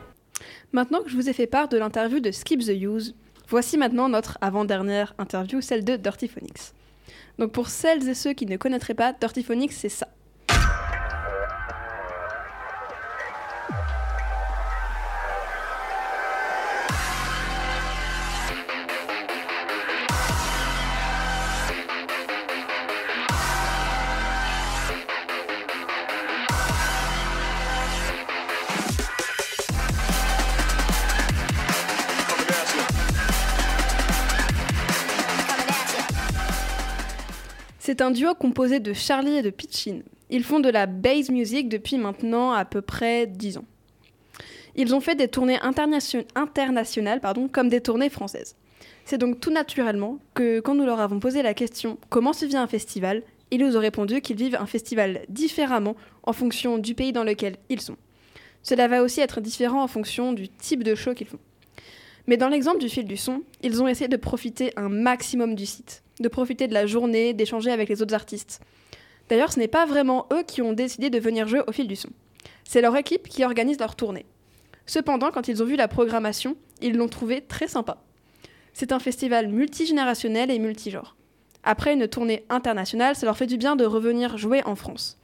[0.73, 3.15] Maintenant que je vous ai fait part de l'interview de Skip the Use,
[3.47, 6.73] voici maintenant notre avant-dernière interview, celle de Dirty Phonics.
[7.37, 10.07] Donc pour celles et ceux qui ne connaîtraient pas, Dirty Phonics, c'est ça.
[37.97, 40.01] C'est un duo composé de Charlie et de Pitchin.
[40.29, 43.65] Ils font de la bass music depuis maintenant à peu près 10 ans.
[44.75, 47.19] Ils ont fait des tournées internation- internationales
[47.51, 48.55] comme des tournées françaises.
[49.03, 52.55] C'est donc tout naturellement que quand nous leur avons posé la question comment se vit
[52.55, 57.13] un festival, ils nous ont répondu qu'ils vivent un festival différemment en fonction du pays
[57.13, 57.97] dans lequel ils sont.
[58.61, 61.39] Cela va aussi être différent en fonction du type de show qu'ils font.
[62.27, 65.65] Mais dans l'exemple du fil du son, ils ont essayé de profiter un maximum du
[65.65, 68.59] site, de profiter de la journée, d'échanger avec les autres artistes.
[69.29, 71.95] D'ailleurs, ce n'est pas vraiment eux qui ont décidé de venir jouer au fil du
[71.95, 72.09] son.
[72.65, 74.25] C'est leur équipe qui organise leur tournée.
[74.85, 78.03] Cependant, quand ils ont vu la programmation, ils l'ont trouvé très sympa.
[78.73, 81.15] C'est un festival multigénérationnel et multigenre.
[81.63, 85.17] Après une tournée internationale, ça leur fait du bien de revenir jouer en France.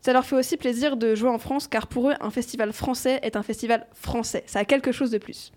[0.00, 3.18] Ça leur fait aussi plaisir de jouer en France car pour eux, un festival français
[3.22, 4.44] est un festival français.
[4.46, 5.52] Ça a quelque chose de plus.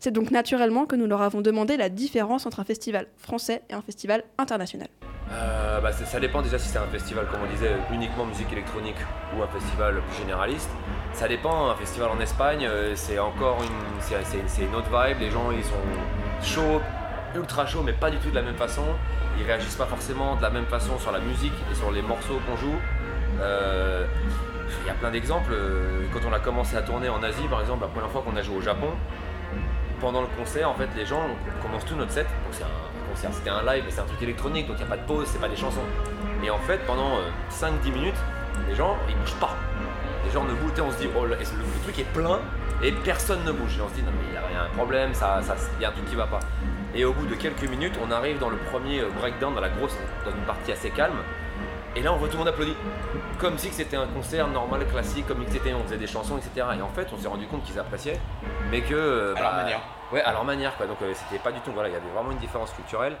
[0.00, 3.74] C'est donc naturellement que nous leur avons demandé la différence entre un festival français et
[3.74, 4.88] un festival international.
[5.32, 8.96] Euh, bah, ça dépend déjà si c'est un festival, comme on disait, uniquement musique électronique
[9.36, 10.70] ou un festival plus généraliste.
[11.12, 15.30] Ça dépend, un festival en Espagne, euh, c'est encore une, c'est une autre vibe, les
[15.30, 15.74] gens ils sont
[16.42, 16.80] chauds,
[17.34, 18.84] ultra chauds, mais pas du tout de la même façon.
[19.38, 22.40] Ils réagissent pas forcément de la même façon sur la musique et sur les morceaux
[22.46, 22.76] qu'on joue.
[23.40, 24.06] Euh,
[24.82, 25.54] Il y a plein d'exemples.
[26.12, 28.42] Quand on a commencé à tourner en Asie, par exemple, la première fois qu'on a
[28.42, 28.90] joué au Japon,
[30.00, 32.26] pendant le concert, en fait, les gens, on commence tout notre set.
[32.26, 34.92] Donc c'est un concert, c'était un live, mais c'est un truc électronique, donc il n'y
[34.92, 35.80] a pas de pause, c'est pas des chansons.
[36.42, 37.18] Et en fait, pendant
[37.50, 38.14] 5-10 minutes,
[38.68, 39.56] les gens, ils bougent pas.
[40.24, 42.38] Les gens ne bougent, on se dit, oh, le, le- truc est plein?
[42.82, 43.76] Et personne ne bouge.
[43.78, 45.40] Et on se dit, non, mais il y a, il y a un problème, ça,
[45.42, 46.40] ça, il y a un truc qui va pas.
[46.94, 49.68] Et au bout de quelques minutes, on arrive dans le premier euh, breakdown, dans la
[49.68, 51.16] grosse, dans une partie assez calme.
[51.96, 52.74] Et là, on voit tout le monde applaudir.
[53.38, 56.66] Comme si c'était un concert normal, classique, comme c'était, on faisait des chansons, etc.
[56.78, 58.20] Et en fait, on s'est rendu compte qu'ils appréciaient,
[58.70, 58.94] mais que.
[58.94, 59.80] euh, À leur manière.
[60.12, 60.86] Ouais, à leur manière, quoi.
[60.86, 61.70] Donc, euh, c'était pas du tout.
[61.72, 63.16] Voilà, il y avait vraiment une différence culturelle.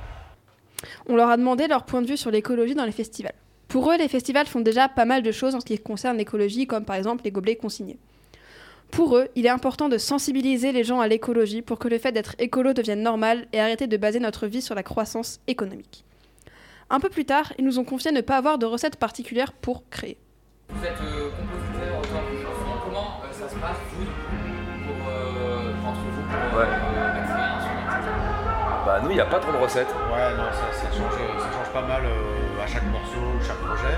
[1.08, 3.34] On leur a demandé leur point de vue sur l'écologie dans les festivals.
[3.66, 6.66] Pour eux, les festivals font déjà pas mal de choses en ce qui concerne l'écologie,
[6.66, 7.98] comme par exemple les gobelets consignés.
[8.90, 12.12] Pour eux, il est important de sensibiliser les gens à l'écologie pour que le fait
[12.12, 16.04] d'être écolo devienne normal et arrêter de baser notre vie sur la croissance économique.
[16.88, 19.86] Un peu plus tard, ils nous ont confié ne pas avoir de recette particulière pour
[19.90, 20.16] créer.
[20.70, 21.28] Vous êtes euh,
[28.98, 29.94] Bah, nous, il n'y a pas trop de recettes.
[30.10, 33.94] Ouais, non, ça, ça, change, ça change pas mal euh, à chaque morceau chaque projet.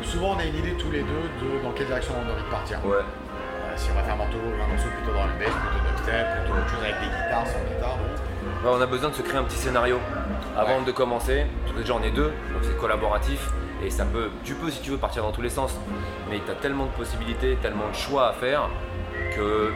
[0.00, 2.44] Souvent, on a une idée tous les deux de dans quelle direction on a envie
[2.44, 2.78] de partir.
[2.86, 2.98] Ouais.
[2.98, 6.26] Euh, si on va faire un morceau, un morceau plutôt dans le bass, plutôt dubstep,
[6.38, 7.98] plutôt autre chose avec des guitares, sans guitare.
[8.62, 9.98] Ouais, on a besoin de se créer un petit scénario
[10.56, 11.46] avant de commencer.
[11.62, 13.50] Parce que Déjà, on est deux, donc c'est collaboratif.
[13.84, 15.74] Et ça peut, tu peux, si tu veux, partir dans tous les sens.
[16.30, 18.68] Mais tu as tellement de possibilités, tellement de choix à faire
[19.34, 19.72] que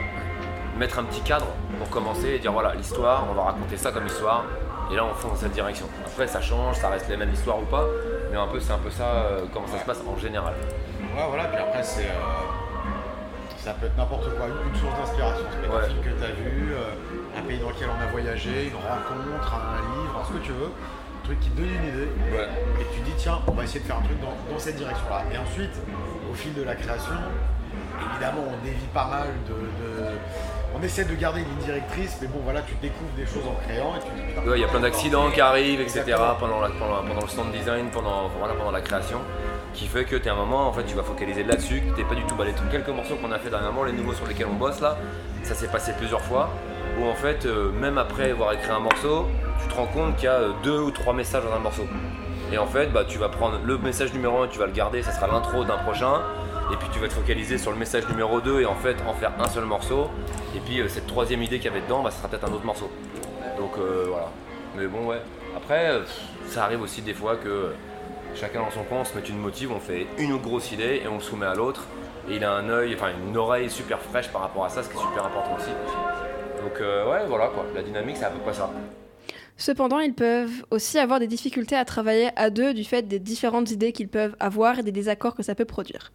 [0.77, 1.47] mettre un petit cadre
[1.79, 4.43] pour commencer et dire voilà, l'histoire, on va raconter ça comme histoire.
[4.91, 5.85] Et là, on fonce dans cette direction.
[6.05, 7.83] Après, ça change, ça reste les mêmes histoires ou pas.
[8.31, 10.53] Mais un peu, c'est un peu ça, euh, comment ça se passe en général.
[11.15, 12.05] Ouais, voilà, puis après, c'est.
[12.05, 12.13] euh,
[13.57, 15.43] ça peut être n'importe quoi, une source d'inspiration.
[15.59, 15.87] Peut être un Ouais.
[15.87, 19.53] film que tu as vu, euh, un pays dans lequel on a voyagé, une rencontre,
[19.55, 20.71] un livre, ce que tu veux.
[20.71, 22.07] Un truc qui te donne une idée.
[22.79, 25.23] Et tu dis, tiens, on va essayer de faire un truc dans, dans cette direction-là.
[25.33, 25.73] Et ensuite,
[26.31, 27.11] au fil de la création,
[28.11, 29.53] évidemment, on dévie pas mal de.
[29.53, 30.17] de-
[30.79, 33.55] On essaie de garder une ligne directrice, mais bon, voilà, tu découvres des choses en
[33.67, 33.99] créant et
[34.43, 36.03] tu Ouais, Il y a plein d'accidents qui arrivent, etc.
[36.39, 39.17] Pendant, la- pendant, pendant le stand design, pendant, voilà, pendant la création,
[39.73, 42.03] qui fait que tu as un moment, en fait, tu vas focaliser là-dessus, que t'es
[42.03, 42.53] pas du tout balé.
[42.71, 44.97] Quelques morceaux qu'on a fait dernièrement, les nouveaux sur lesquels on bosse là,
[45.43, 46.49] ça s'est passé plusieurs fois,
[46.99, 49.25] où en fait, euh, même après avoir écrit un morceau,
[49.61, 51.87] tu te rends compte qu'il y a euh, deux ou trois messages dans un morceau.
[52.51, 55.01] Et en fait, bah, tu vas prendre le message numéro 1, tu vas le garder,
[55.01, 56.21] ça sera l'intro d'un prochain.
[56.69, 59.13] Et puis tu vas te focaliser sur le message numéro 2 et en fait en
[59.13, 60.09] faire un seul morceau.
[60.55, 62.51] Et puis euh, cette troisième idée qu'il y avait dedans, bah, ça sera peut-être un
[62.51, 62.91] autre morceau.
[63.57, 64.29] Donc euh, voilà.
[64.75, 65.21] Mais bon ouais.
[65.55, 66.01] Après, euh,
[66.45, 67.71] ça arrive aussi des fois que
[68.35, 71.07] chacun dans son coin, on se met une motive, on fait une grosse idée et
[71.07, 71.85] on le soumet à l'autre.
[72.29, 74.89] Et il a un œil, enfin une oreille super fraîche par rapport à ça, ce
[74.89, 75.71] qui est super important aussi.
[76.61, 77.65] Donc ouais, voilà quoi.
[77.73, 78.69] La dynamique, c'est à peu près ça.
[79.55, 83.71] Cependant, ils peuvent aussi avoir des difficultés à travailler à deux du fait des différentes
[83.71, 86.11] idées qu'ils peuvent avoir et des désaccords que ça peut produire.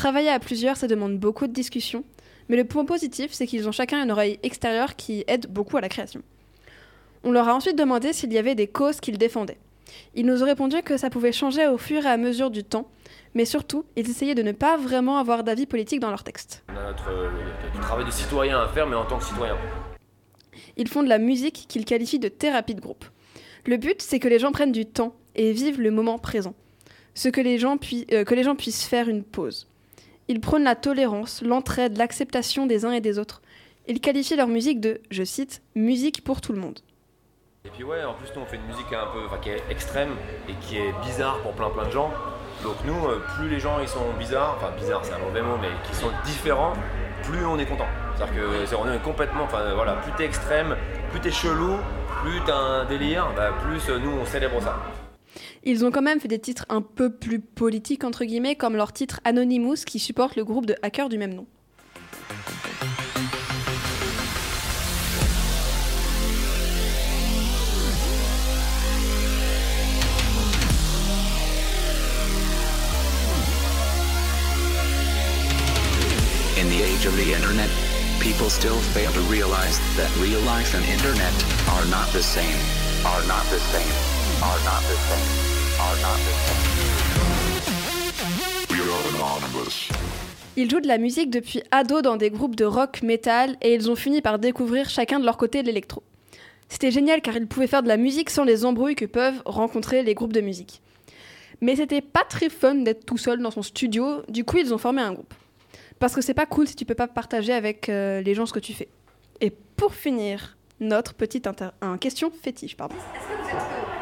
[0.00, 2.04] Travailler à plusieurs, ça demande beaucoup de discussions,
[2.48, 5.82] mais le point positif, c'est qu'ils ont chacun une oreille extérieure qui aide beaucoup à
[5.82, 6.22] la création.
[7.22, 9.58] On leur a ensuite demandé s'il y avait des causes qu'ils défendaient.
[10.14, 12.88] Ils nous ont répondu que ça pouvait changer au fur et à mesure du temps,
[13.34, 16.64] mais surtout, ils essayaient de ne pas vraiment avoir d'avis politique dans leurs textes.
[16.70, 17.28] On a notre, euh,
[17.82, 19.58] travail de citoyen à faire, mais en tant que citoyen.
[20.78, 23.04] Ils font de la musique qu'ils qualifient de thérapie de groupe.
[23.66, 26.54] Le but, c'est que les gens prennent du temps et vivent le moment présent.
[27.12, 27.76] Ce que les gens,
[28.12, 29.66] euh, que les gens puissent faire une pause.
[30.30, 33.42] Ils prônent la tolérance, l'entraide, l'acceptation des uns et des autres.
[33.88, 36.78] Ils qualifient leur musique de, je cite, musique pour tout le monde.
[37.64, 40.10] Et puis ouais, en plus nous on fait une musique un peu, qui est extrême
[40.48, 42.12] et qui est bizarre pour plein plein de gens.
[42.62, 45.56] Donc nous, euh, plus les gens ils sont bizarres, enfin bizarres c'est un mauvais mot,
[45.60, 46.74] mais qui sont différents,
[47.24, 47.88] plus on est content.
[48.14, 50.76] C'est-à-dire que c'est- on est complètement, enfin voilà, plus t'es extrême,
[51.10, 51.76] plus t'es chelou,
[52.22, 54.78] plus t'as un délire, bah, plus euh, nous on célèbre ça.
[55.62, 58.92] Ils ont quand même fait des titres un peu plus politiques, entre guillemets, comme leur
[58.92, 61.46] titre Anonymous qui supporte le groupe de hackers du même nom.
[76.58, 77.68] In the age of the internet,
[78.18, 81.32] people still fail to realize that real life and internet
[81.68, 82.56] are not the same.
[83.04, 84.19] Are not the same.
[90.56, 93.90] Ils jouent de la musique depuis ado dans des groupes de rock, metal, et ils
[93.90, 96.02] ont fini par découvrir chacun de leur côté l'électro.
[96.70, 100.02] C'était génial car ils pouvaient faire de la musique sans les embrouilles que peuvent rencontrer
[100.02, 100.80] les groupes de musique.
[101.60, 104.78] Mais c'était pas très fun d'être tout seul dans son studio, du coup ils ont
[104.78, 105.34] formé un groupe.
[105.98, 108.54] Parce que c'est pas cool si tu peux pas partager avec euh, les gens ce
[108.54, 108.88] que tu fais.
[109.42, 111.46] Et pour finir, notre petite
[111.82, 112.94] un question fétiche, pardon.
[112.96, 113.99] Est-ce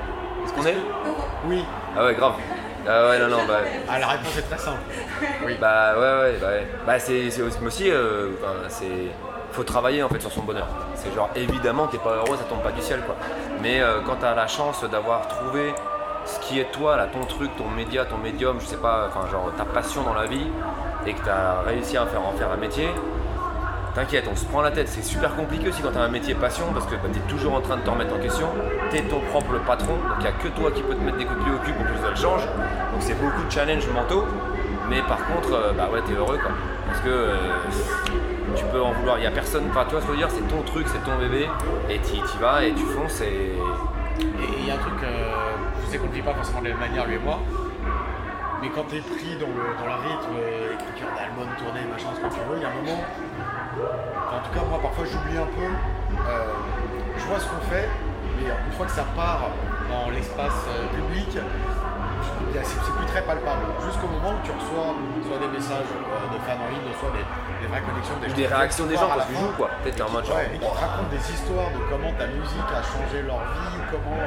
[0.66, 0.76] est
[1.46, 1.64] Oui.
[1.96, 2.34] Ah ouais, grave.
[2.86, 3.58] Ah ouais, non, non, bah.
[3.88, 4.78] Ah, la réponse est très simple.
[5.44, 5.56] Oui.
[5.60, 6.66] Bah ouais, ouais, bah, ouais.
[6.86, 9.10] bah c'est c'est aussi, euh, enfin, c'est.
[9.52, 10.66] Faut travailler en fait sur son bonheur.
[10.94, 13.16] C'est genre évidemment t'es pas heureux, ça tombe pas du ciel quoi.
[13.62, 15.72] Mais euh, quand t'as la chance d'avoir trouvé
[16.26, 19.28] ce qui est toi, là, ton truc, ton média, ton médium, je sais pas, enfin
[19.30, 20.46] genre ta passion dans la vie,
[21.06, 22.88] et que t'as réussi à faire en faire un métier,
[23.98, 24.88] t'inquiète, on se prend la tête.
[24.88, 27.60] C'est super compliqué aussi quand t'as un métier passion parce que bah, t'es toujours en
[27.60, 28.46] train de te remettre en question.
[28.90, 31.40] T'es ton propre patron, donc il a que toi qui peux te mettre des coups
[31.40, 32.42] de pied au cul pour que ça change.
[32.46, 34.24] Donc c'est beaucoup de challenges mentaux.
[34.88, 36.52] Mais par contre, euh, bah ouais, t'es heureux quoi.
[36.86, 37.36] Parce que euh,
[38.54, 39.18] tu peux en vouloir.
[39.18, 41.48] Il y a personne, enfin tu vois ce dire, c'est ton truc, c'est ton bébé.
[41.90, 43.52] Et t'y t'y vas et tu fonces et.
[44.20, 46.74] Il y a un truc, euh, je sais qu'on ne vit pas forcément de la
[46.74, 47.38] même manière, lui et moi,
[48.60, 50.34] mais quand t'es pris dans le, dans le rythme,
[50.74, 52.98] écriture d'album, tournée, machin, ce que tu veux, il y a un moment,
[53.82, 56.52] en tout cas moi parfois j'oublie un peu, euh,
[57.16, 57.88] je vois ce qu'on fait,
[58.38, 59.50] mais une fois que ça part
[59.88, 61.38] dans l'espace euh, public,
[62.64, 63.62] c'est plus très palpable.
[63.86, 64.90] Jusqu'au moment où tu reçois
[65.24, 67.22] soit des messages euh, de fans en ligne, soit des,
[67.62, 69.38] des vraies connexions, Ou gens des réactions des gens tu fin.
[69.40, 69.68] joues quoi.
[69.82, 70.36] Peut-être mode genre.
[70.36, 73.72] Ouais, et qui te racontent des histoires de comment ta musique a changé leur vie,
[73.78, 74.18] ou comment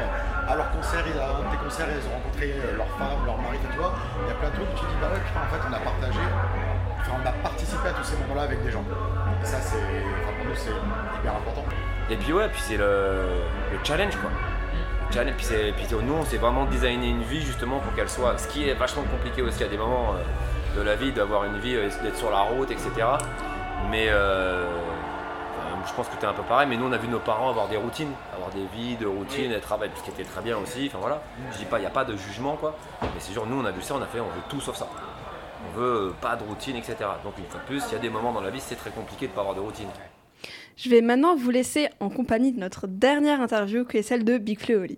[0.47, 2.47] à leur concert, ils- à un de tes concerts, ils ont rencontré
[2.79, 3.93] leur femme, leur mari, tu vois.
[4.25, 5.61] Il y a plein de trucs où tu te dis, bah ouais, putain, en fait,
[5.67, 6.23] on a partagé,
[7.03, 8.83] enfin, on a participé à tous ces moments-là avec des gens.
[9.41, 10.69] Et ça, c'est, enfin, pour nous, c'est
[11.19, 11.63] hyper important.
[12.10, 13.21] Et puis ouais, puis c'est le,
[13.71, 14.30] le challenge quoi.
[15.10, 18.10] Le challenge, puis, c'est- puis nous on s'est vraiment designé une vie justement pour qu'elle
[18.10, 18.38] soit.
[18.38, 21.58] Ce qui est vachement compliqué aussi à des moments euh, de la vie, d'avoir une
[21.60, 22.89] vie, euh, d'être sur la route, etc.
[23.89, 24.65] Mais euh,
[25.88, 27.49] je pense que tu es un peu pareil, mais nous on a vu nos parents
[27.49, 30.58] avoir des routines, avoir des vies de routine, et travail, ce qui était très bien
[30.58, 30.88] aussi.
[30.88, 31.21] Enfin voilà,
[31.54, 33.65] je dis pas, il n'y a pas de jugement quoi, mais c'est genre nous on
[33.65, 34.88] a vu ça, on a fait, on veut tout sauf ça.
[35.63, 36.95] On veut pas de routine, etc.
[37.24, 38.91] Donc une fois de plus, il y a des moments dans la vie, c'est très
[38.91, 39.88] compliqué de pas avoir de routine.
[40.78, 44.38] Je vais maintenant vous laisser en compagnie de notre dernière interview, qui est celle de
[44.38, 44.97] Big Oli.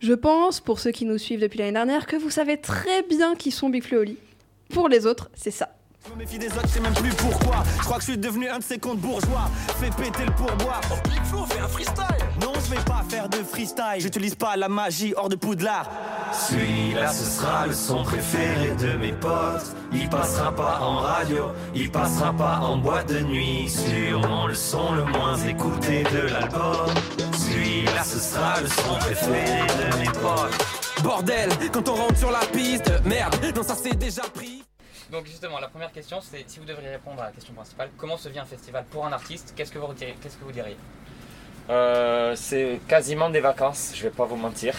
[0.00, 3.34] Je pense, pour ceux qui nous suivent depuis l'année dernière, que vous savez très bien
[3.34, 4.18] qui sont Big Oli.
[4.68, 5.73] Pour les autres, c'est ça.
[6.06, 7.62] Je me méfie des autres, je sais même plus pourquoi.
[7.78, 9.48] Je crois que je suis devenu un de ces comptes bourgeois.
[9.80, 10.80] Fais péter le pourboire.
[10.90, 12.04] Oh, Big Flo, fais un freestyle.
[12.42, 14.00] Non, je vais pas faire de freestyle.
[14.00, 15.90] J'utilise pas la magie hors de Poudlard.
[16.32, 19.74] Celui-là, ce sera le son préféré de mes potes.
[19.92, 23.70] Il passera pas en radio, il passera pas en boîte de nuit.
[23.70, 26.92] Sûrement le son le moins écouté de l'album.
[27.32, 31.02] Celui-là, ce sera le son préféré de mes potes.
[31.02, 34.64] Bordel, quand on rentre sur la piste, merde, non, ça c'est déjà pris.
[35.14, 38.16] Donc justement, la première question, c'est si vous devriez répondre à la question principale, comment
[38.16, 39.54] se vit un festival pour un artiste?
[39.54, 40.76] Qu'est-ce que vous retirez Qu'est-ce que vous diriez?
[41.70, 44.74] Euh, c'est quasiment des vacances, je vais pas vous mentir.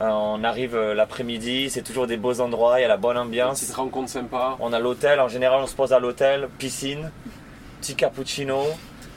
[0.00, 3.18] Euh, on arrive euh, l'après-midi, c'est toujours des beaux endroits, il y a la bonne
[3.18, 3.60] ambiance.
[3.62, 4.56] Petite rencontre sympa.
[4.60, 7.10] On a l'hôtel, en général on se pose à l'hôtel, piscine,
[7.80, 8.62] petit cappuccino.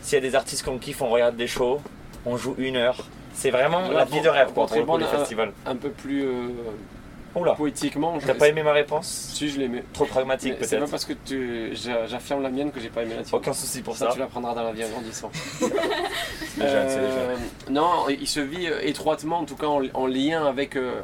[0.01, 1.81] S'il y a des artistes qu'on kiffe, on regarde des shows,
[2.25, 2.97] on joue une heure.
[3.35, 5.53] C'est vraiment Voilà, la vie de rêve pour quoi, pour, pour les un- festivals.
[5.67, 6.49] Un peu plus euh,
[7.39, 7.53] Oula.
[7.53, 8.17] poétiquement.
[8.25, 9.83] T'as pas aimé ma réponse Si, je l'ai aimé.
[9.93, 10.85] Trop pragmatique Mais C'est peut-être.
[10.85, 11.69] pas parce que tu...
[11.73, 13.39] j'a- j'affirme la mienne que j'ai pas aimé la tienne.
[13.39, 14.09] Aucun souci pour ça.
[14.13, 15.31] Tu l'apprendras dans la vie en grandissant.
[15.61, 15.67] Les
[16.67, 16.87] jeunes.
[16.89, 17.35] Euh,
[17.69, 21.01] Non, il se vit euh, étroitement, en tout cas en, en lien avec, euh,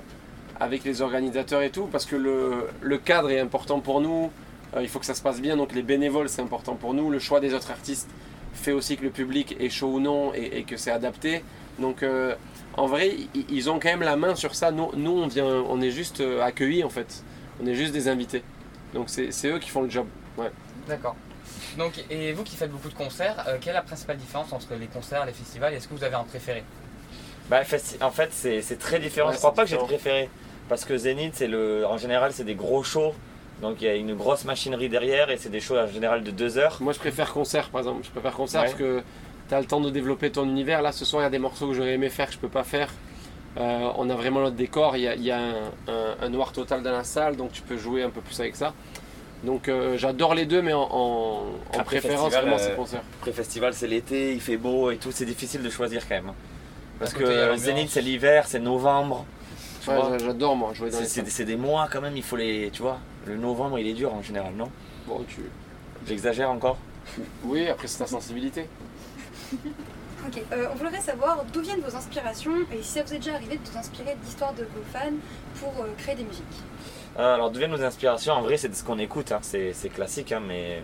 [0.59, 4.31] avec les organisateurs et tout, parce que le, le cadre est important pour nous.
[4.75, 7.09] euh, il faut que ça se passe bien, donc les bénévoles c'est important pour nous.
[7.09, 8.09] Le choix des autres artistes
[8.53, 11.43] fait aussi que le public est chaud ou non et, et que c'est adapté.
[11.79, 12.35] Donc euh,
[12.75, 13.15] en vrai,
[13.49, 14.71] ils ont quand même la main sur ça.
[14.71, 17.23] Nous, nous on, vient, on est juste euh, accueillis en fait.
[17.61, 18.43] On est juste des invités.
[18.93, 20.07] Donc c'est c'est eux qui font le job.
[20.37, 20.51] Ouais.
[20.87, 21.15] D'accord.
[21.77, 24.73] Donc, et vous qui faites beaucoup de concerts, euh, quelle est la principale différence entre
[24.79, 26.63] les concerts, les festivals Est-ce que vous avez un préféré?
[27.49, 27.61] Bah,
[28.01, 29.29] en fait, c'est c'est très différent.
[29.29, 30.29] Ouais, je crois pas que j'ai de préféré.
[30.69, 33.13] Parce que Zénith, c'est le, en général, c'est des gros shows.
[33.61, 36.31] Donc il y a une grosse machinerie derrière et c'est des shows en général de
[36.31, 36.77] deux heures.
[36.81, 38.01] Moi je préfère concert par exemple.
[38.03, 38.67] Je préfère concert Ouais.
[38.67, 39.03] parce que
[39.53, 40.81] tu as le temps de développer ton univers.
[40.81, 42.49] Là ce soir il y a des morceaux que j'aurais aimé faire que je peux
[42.49, 42.89] pas faire.
[43.57, 45.53] Euh, on a vraiment notre décor, il y a, il y a un,
[45.87, 48.55] un- un noir total dans la salle donc tu peux jouer un peu plus avec
[48.55, 48.73] ça.
[49.43, 52.75] Donc euh, j'adore les deux mais en, en- en Après, préférence festival, vraiment euh, c'est
[52.75, 53.01] concert.
[53.19, 55.11] Après festival, c'est l'été, il fait beau et tout.
[55.11, 56.31] C'est difficile de choisir quand même.
[56.97, 57.57] Parce côté, y a que.
[57.57, 59.25] Zénith, c'est l'hiver, c'est novembre.
[59.87, 62.69] Ouais, j'adore moi jouer dans C'est- les c'est des mois quand même, il faut les.
[62.71, 64.69] Tu vois, le novembre il est dur en général, non?
[65.07, 65.41] Bon, tu...
[66.07, 66.77] J'exagère encore?
[67.43, 68.65] Oui après c'est ta sensibilité.
[70.25, 73.33] Ok, euh, on voudrait savoir d'où viennent vos inspirations et si ça vous est déjà
[73.35, 75.11] arrivé de vous inspirer d'histoires de vos fans
[75.59, 76.43] pour euh, créer des musiques.
[77.19, 78.33] Euh, Alors, d'où viennent nos inspirations?
[78.33, 79.39] En vrai, c'est de ce qu'on écoute, hein.
[79.41, 80.81] c'est c'est classique, hein, mais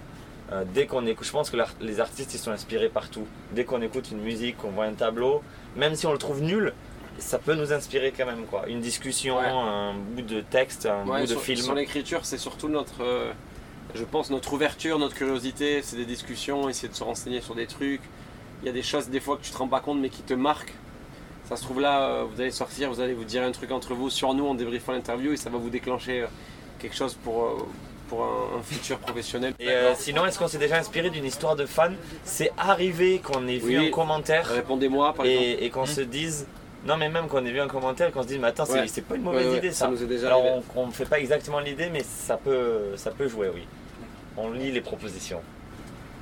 [0.51, 3.25] euh, dès qu'on écoute, je pense que les artistes ils sont inspirés partout.
[3.53, 5.41] Dès qu'on écoute une musique, qu'on voit un tableau,
[5.77, 6.73] même si on le trouve nul,
[7.17, 8.43] ça peut nous inspirer quand même.
[8.45, 8.67] quoi.
[8.67, 9.45] Une discussion, Ouais.
[9.47, 11.61] un bout de texte, un Ouais, bout de film.
[11.61, 13.31] sur l'écriture, c'est surtout notre, euh,
[13.95, 15.81] je pense, notre ouverture, notre curiosité.
[15.81, 18.01] C'est des discussions, essayer de se renseigner sur des trucs.
[18.61, 20.21] Il y a des choses des fois que tu te rends pas compte mais qui
[20.21, 20.73] te marquent.
[21.47, 23.93] Ça se trouve là, euh, vous allez sortir, vous allez vous dire un truc entre
[23.93, 26.27] vous sur nous en débriefant l'interview et ça va vous déclencher euh,
[26.77, 27.57] quelque chose pour, euh,
[28.07, 29.53] pour un, un futur professionnel.
[29.59, 31.95] Et euh, sinon, est-ce qu'on s'est déjà inspiré d'une histoire de fan?
[32.23, 33.87] C'est arrivé qu'on ait vu Oui.
[33.87, 35.45] un commentaire Répondez-moi par exemple.
[35.63, 36.45] et, et qu'on se dise.
[36.85, 38.73] Non, mais même qu'on ait vu un commentaire et qu'on se dise, mais attends, c'est
[38.81, 38.87] Ouais.
[38.87, 39.87] c'est pas une mauvaise ouais, idée ça ça.
[39.91, 40.61] nous est déjà Alors, arrivé.
[40.75, 43.63] on ne fait pas exactement l'idée, mais ça peut, ça peut jouer, oui.
[44.37, 45.41] On lit les propositions.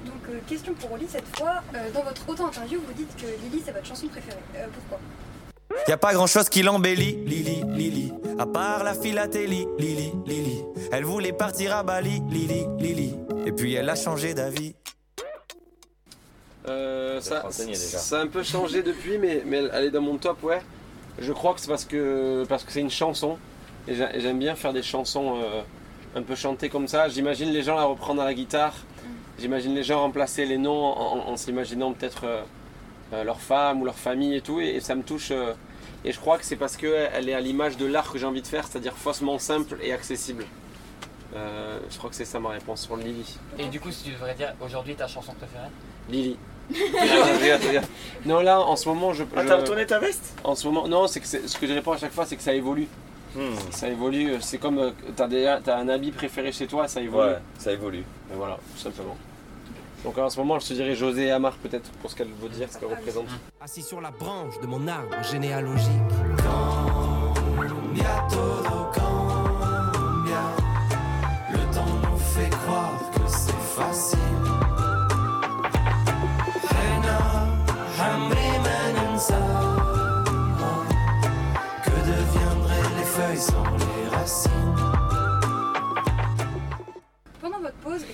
[0.05, 1.61] Donc, euh, question pour Oli cette fois.
[1.75, 4.37] Euh, dans votre auto-interview, vous dites que Lily c'est votre chanson préférée.
[4.55, 4.99] Euh, pourquoi?
[5.87, 8.13] Y a pas grand chose qui l'embellit, Lily, Lily.
[8.39, 10.63] À part la philatélie, Lily, Lily.
[10.91, 13.15] Elle voulait partir à Bali, Lily, Lily.
[13.45, 14.75] Et puis elle a changé d'avis.
[16.67, 20.43] Euh, ça, ça a un peu changé depuis, mais, mais elle est dans mon top,
[20.43, 20.61] ouais.
[21.19, 23.37] Je crois que c'est parce que parce que c'est une chanson
[23.87, 25.61] et j'a- et j'aime bien faire des chansons euh,
[26.15, 27.07] un peu chantées comme ça.
[27.07, 28.75] J'imagine les gens la reprendre à la guitare.
[29.39, 32.41] J'imagine les gens remplacer les noms en, en- en s'imaginant peut-être euh,
[33.13, 35.29] euh, leur femme ou leur famille et tout, et, et ça me touche.
[35.31, 35.53] euh,
[36.05, 38.41] et je crois que c'est parce qu'elle est à l'image de l'art que j'ai envie
[38.41, 40.45] de faire, c'est-à-dire faussement simple et accessible.
[41.35, 43.37] Euh, je crois que c'est ça ma réponse sur Lily.
[43.59, 45.67] Et du coup, si tu devrais dire aujourd'hui ta chanson préférée?
[46.09, 46.37] Lily.
[48.25, 49.23] Non là en ce moment je.
[49.35, 50.37] Ah, t'as retourné ta veste?
[50.43, 52.35] En ce moment non c'est que c'est- ce que je réponds à chaque fois c'est
[52.35, 52.87] que ça évolue.
[53.35, 53.55] Hmm.
[53.71, 54.33] Ça évolue.
[54.41, 57.29] C'est comme euh, t'as des- t'as un habit préféré chez toi ça évolue.
[57.31, 57.99] Ouais, ça évolue.
[58.31, 59.15] Et voilà tout simplement.
[60.03, 62.49] Donc en ce moment je te dirais José et Amar peut-être pour ce qu'elle veut
[62.49, 63.27] dire ce qu'elle représente.
[63.59, 65.87] Assis sur la branche de mon arbre généalogique.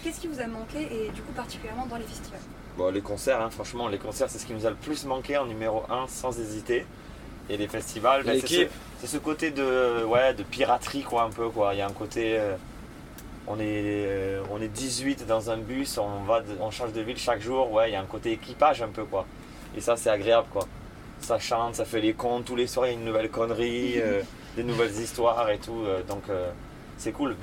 [0.04, 2.40] Qu'est-ce qui vous a manqué et du coup particulièrement dans les festivals?
[2.78, 5.38] Bon, les concerts, hein, franchement, les concerts, c'est ce qui nous a le plus manqué
[5.38, 6.86] en numéro 1, sans hésiter.
[7.50, 8.72] Et les festivals, ben, c'est ce, L'équipe.
[9.00, 11.74] c'est ce côté de, ouais, de piraterie, quoi, un peu, quoi.
[11.74, 12.38] Il y a un côté.
[12.40, 12.56] euh,
[13.48, 17.02] on, est, euh, on est 18 dans un bus, on, va de- on change de
[17.02, 19.26] ville chaque jour, ouais, il y a un côté équipage, un peu, quoi.
[19.76, 20.66] Et ça, c'est agréable, quoi.
[21.20, 23.96] Ça chante, ça fait les contes, tous les soirs, il y a une nouvelle connerie,
[23.98, 24.22] euh,
[24.56, 25.84] des nouvelles histoires et tout.
[25.86, 26.50] euh, donc, euh,
[26.98, 27.36] c'est cool.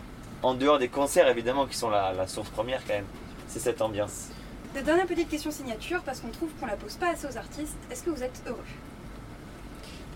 [0.43, 3.05] En dehors des concerts, évidemment, qui sont la, la source première, quand même,
[3.47, 4.29] c'est cette ambiance.
[4.75, 7.77] La dernière petite question signature, parce qu'on trouve qu'on la pose pas assez aux artistes.
[7.91, 8.57] Est-ce que vous êtes heureux?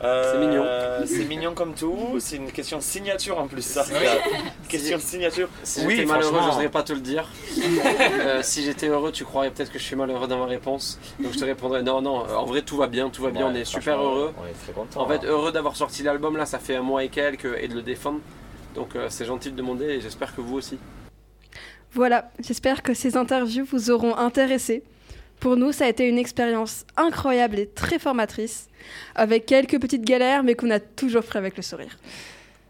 [0.01, 0.63] C'est mignon.
[0.65, 2.17] Euh, C'est mignon comme tout.
[2.19, 3.85] C'est une question signature en plus, ça.
[3.91, 4.07] Oui.
[4.69, 5.49] question signature.
[5.63, 7.29] Si oui, j'étais malheureux, je n'oserais pas te le dire.
[8.21, 10.99] Euh, si j'étais heureux, tu croirais peut-être que je suis malheureux dans ma réponse.
[11.21, 13.47] Donc je te répondrais non, non, euh, en vrai tout va bien, tout va bien,
[13.47, 14.35] Ouais, on est super heureux.
[14.43, 15.01] On est très content.
[15.01, 17.75] En fait, heureux d'avoir sorti l'album là, ça fait un mois et quelques, et de
[17.75, 18.19] le défendre.
[18.75, 20.79] Donc euh, c'est gentil de demander et j'espère que vous aussi.
[21.93, 24.83] Voilà, j'espère que ces interviews vous auront intéressé.
[25.39, 28.69] Pour nous, ça a été une expérience incroyable et très formatrice,
[29.15, 31.99] avec quelques petites galères, mais qu'on a toujours pris avec le sourire.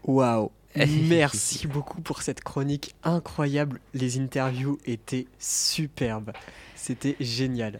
[0.03, 3.79] Waouh Merci beaucoup pour cette chronique incroyable.
[3.93, 6.33] Les interviews étaient superbes.
[6.75, 7.79] C'était génial.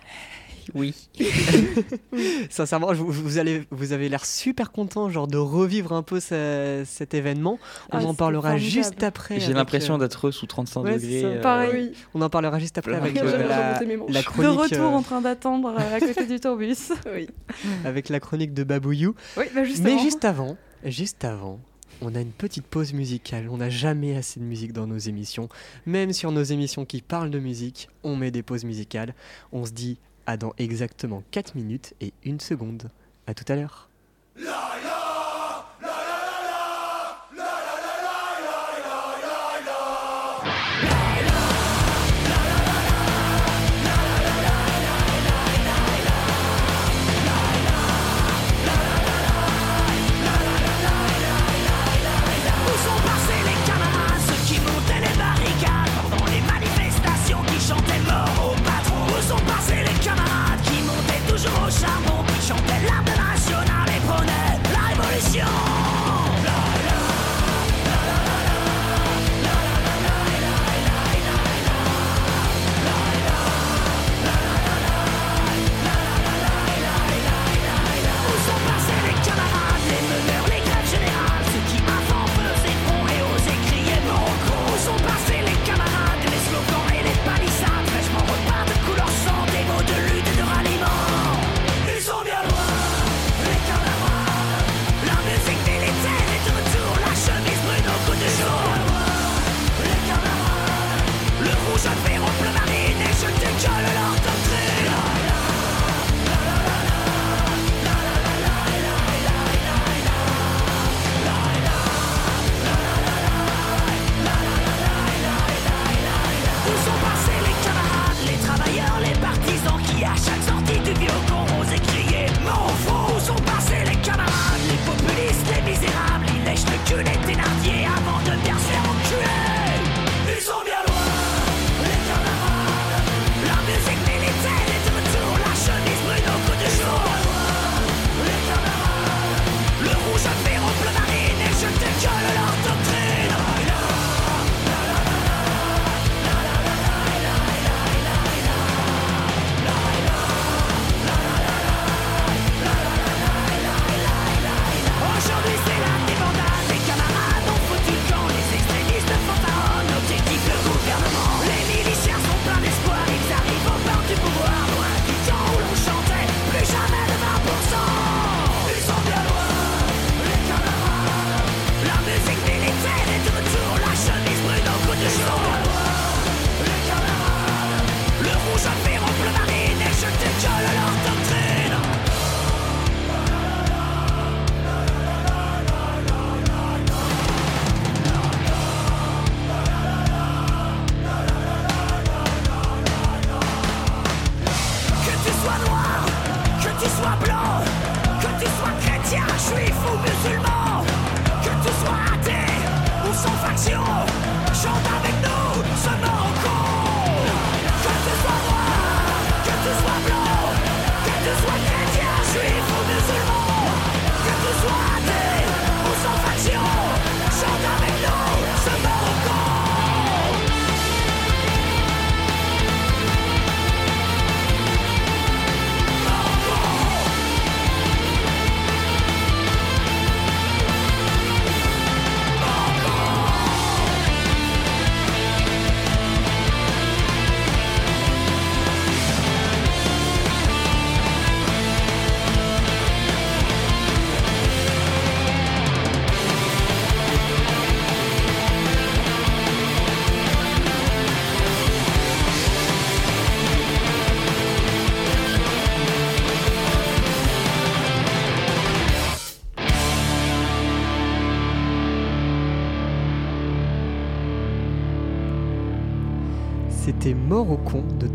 [0.74, 0.94] Oui.
[2.50, 6.84] Sincèrement, vous, vous allez, vous avez l'air super content, genre de revivre un peu ce-
[6.86, 7.60] cet événement.
[7.92, 8.72] On Ah, en c'était parlera formidable.
[8.72, 9.40] juste après.
[9.40, 11.24] J'ai l'impression euh, d'être sous 35 ouais, degrés.
[11.26, 11.92] euh, Pareil.
[12.14, 14.52] On en parlera juste après avec euh, la, la De chronique.
[14.52, 16.76] de retour euh, en train d'attendre euh, à côté du tourbus.
[17.14, 17.28] Oui.
[17.86, 19.16] avec la chronique de Babouyou.
[19.38, 19.96] Oui, bah justement.
[19.96, 21.60] Mais juste avant, juste avant,
[22.02, 23.48] on a une petite pause musicale.
[23.50, 25.48] On n'a jamais assez de musique dans nos émissions.
[25.86, 29.14] Même sur nos émissions qui parlent de musique, on met des pauses musicales.
[29.52, 32.90] On se dit à dans exactement 4 minutes et 1 seconde.
[33.28, 33.90] À tout à l'heure.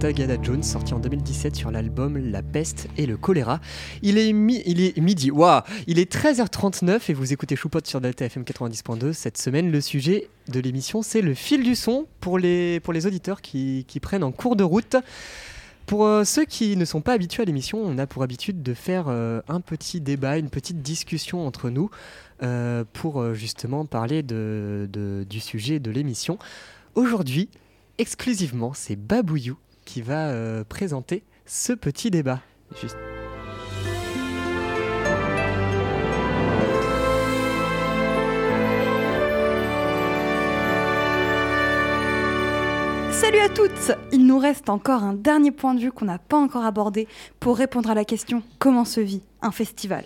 [0.00, 3.60] Tagada Jones, sorti en 2017 sur l'album La peste et le choléra.
[4.02, 9.12] Il est, midi, waouh Il est 13h39 et vous écoutez Choupot sur Delta FM 90.2.
[9.12, 13.06] Cette semaine, le sujet de l'émission, c'est le fil du son pour les, pour les
[13.06, 14.96] auditeurs qui, qui prennent en cours de route.
[15.84, 18.72] Pour euh, ceux qui ne sont pas habitués à l'émission, on a pour habitude de
[18.72, 21.90] faire euh, un petit débat, une petite discussion entre nous
[22.42, 26.38] euh, pour justement parler de, de- du sujet de l'émission.
[26.94, 27.50] Aujourd'hui,
[27.98, 29.58] exclusivement, c'est Babouillou
[29.90, 32.38] qui va euh, présenter ce petit débat.
[43.10, 46.36] Salut à toutes Il nous reste encore un dernier point de vue qu'on n'a pas
[46.36, 47.08] encore abordé
[47.40, 50.04] pour répondre à la question comment se vit un festival?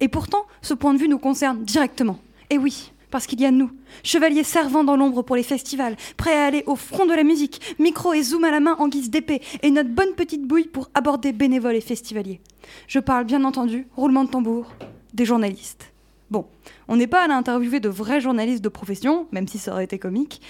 [0.00, 2.18] Et pourtant, ce point de vue nous concerne directement.
[2.50, 3.70] Et oui, parce qu'il y a nous,
[4.02, 7.76] chevaliers servants dans l'ombre pour les festivals, prêts à aller au front de la musique,
[7.78, 10.90] micro et zoom à la main en guise d'épée, et notre bonne petite bouille pour
[10.94, 12.40] aborder bénévoles et festivaliers.
[12.88, 14.72] Je parle bien entendu, roulement de tambour,
[15.12, 15.92] des journalistes.
[16.30, 16.46] Bon,
[16.88, 19.98] on n'est pas allé interviewer de vrais journalistes de profession, même si ça aurait été
[19.98, 20.40] comique.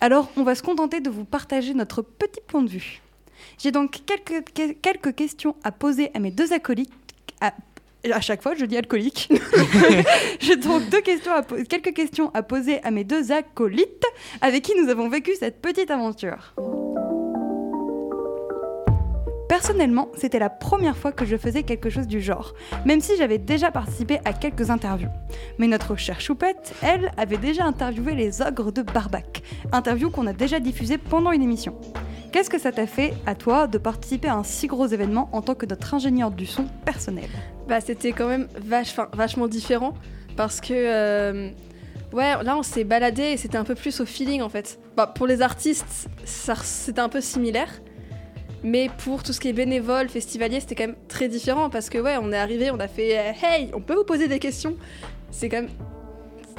[0.00, 3.02] Alors, on va se contenter de vous partager notre petit point de vue.
[3.58, 6.92] J'ai donc quelques, que- quelques questions à poser à mes deux acolytes.
[8.10, 9.28] À chaque fois, je dis alcoolique.
[10.40, 14.04] J'ai donc deux questions à po- quelques questions à poser à mes deux acolytes
[14.40, 16.54] avec qui nous avons vécu cette petite aventure.
[19.52, 22.54] Personnellement, c'était la première fois que je faisais quelque chose du genre,
[22.86, 25.10] même si j'avais déjà participé à quelques interviews.
[25.58, 30.32] Mais notre chère Choupette, elle, avait déjà interviewé les ogres de Barbac, interview qu'on a
[30.32, 31.76] déjà diffusée pendant une émission.
[32.32, 35.42] Qu'est-ce que ça t'a fait, à toi, de participer à un si gros événement en
[35.42, 37.28] tant que notre ingénieur du son personnel?
[37.68, 38.48] Bah, c'était quand même
[39.12, 39.92] vachement différent
[40.34, 41.50] parce que euh,
[42.14, 44.78] ouais, là on s'est baladé et c'était un peu plus au feeling en fait.
[44.96, 47.68] Bah, pour les artistes, c'était un peu similaire.
[48.64, 51.98] Mais pour tout ce qui est bénévole, festivalier, c'était quand même très différent parce que
[51.98, 54.76] ouais, on est arrivé, on a fait euh, hey, on peut vous poser des questions.
[55.30, 55.70] C'est quand même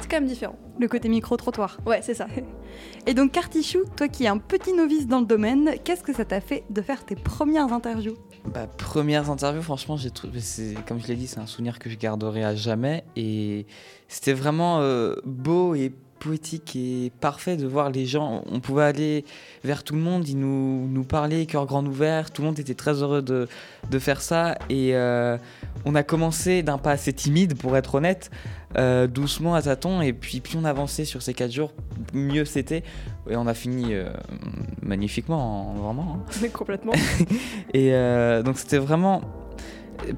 [0.00, 0.58] c'est quand même différent.
[0.78, 1.78] Le côté micro-trottoir.
[1.86, 2.26] Ouais, c'est ça.
[3.06, 6.24] Et donc, Cartichou, toi qui es un petit novice dans le domaine, qu'est-ce que ça
[6.24, 8.16] t'a fait de faire tes premières interviews?
[8.52, 11.88] Bah, premières interviews, franchement, j'ai trouvé, c'est, comme je l'ai dit, c'est un souvenir que
[11.88, 13.04] je garderai à jamais.
[13.16, 13.66] Et
[14.08, 15.92] c'était vraiment euh, beau et
[16.24, 18.42] poétique et parfait de voir les gens.
[18.50, 19.24] On pouvait aller
[19.62, 22.30] vers tout le monde, ils nous, nous parlaient, cœur grand ouvert.
[22.30, 23.46] Tout le monde était très heureux de,
[23.90, 24.56] de faire ça.
[24.70, 25.36] Et euh,
[25.84, 28.30] on a commencé d'un pas assez timide, pour être honnête,
[28.78, 30.00] euh, doucement à tâtons.
[30.00, 31.72] Et puis, plus on avançait sur ces quatre jours,
[32.14, 32.82] mieux c'était.
[33.28, 34.08] Et on a fini euh,
[34.82, 36.24] magnifiquement, hein, vraiment.
[36.42, 36.48] hein.
[36.52, 36.92] Complètement.
[37.74, 37.92] Et
[38.44, 39.20] donc c'était vraiment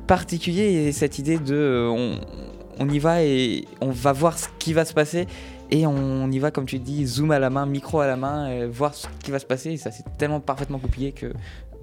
[0.07, 2.19] particulier et cette idée de on,
[2.79, 5.27] on y va et on va voir ce qui va se passer
[5.71, 8.49] et on y va comme tu dis zoom à la main micro à la main
[8.49, 9.73] et voir ce qui va se passer.
[9.73, 11.33] Et ça c'est tellement parfaitement coupillé que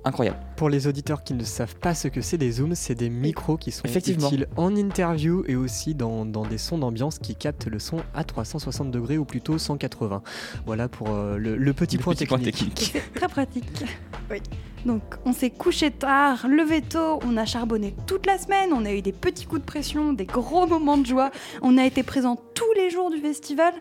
[0.05, 3.09] incroyable Pour les auditeurs qui ne savent pas ce que c'est des zooms, c'est des
[3.09, 4.27] micros qui sont Effectivement.
[4.27, 8.23] utiles en interview et aussi dans, dans des sons d'ambiance qui captent le son à
[8.23, 10.21] 360 degrés ou plutôt 180.
[10.65, 12.95] Voilà pour euh, le, le petit, Le point, petit point technique.
[13.15, 13.65] très pratique.
[14.31, 14.37] Oui.
[14.85, 18.91] Donc, on s'est couché tard, levé tôt, on a charbonné toute la semaine, on a
[18.93, 21.29] eu des petits coups de pression, des gros moments de joie,
[21.61, 23.73] on a été présent tous les jours du festival.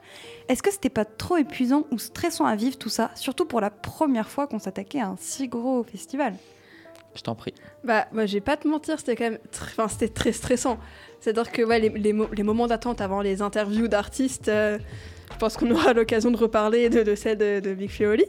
[0.48, 3.70] Est-ce que c'était pas trop épuisant ou stressant à vivre tout ça, surtout pour la
[3.70, 6.34] première fois qu'on s'attaquait à un si gros festival?
[7.14, 7.52] Je t'en prie
[7.84, 10.78] Bah, moi, je vais pas te mentir, c'était quand même tr- enfin, c'était très stressant.
[11.20, 14.78] C'est-à-dire que ouais, les, les mo- les moments d'attente avant les interviews d'artistes, euh,
[15.32, 18.24] je pense qu'on aura l'occasion de reparler de, de celle de, de Big Fioli.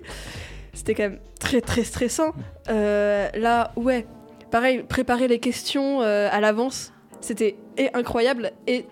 [0.73, 2.33] C'était quand même très très stressant.
[2.69, 4.05] Euh, là, ouais,
[4.51, 6.91] pareil, préparer les questions euh, à l'avance,
[7.21, 8.85] c'était et incroyable et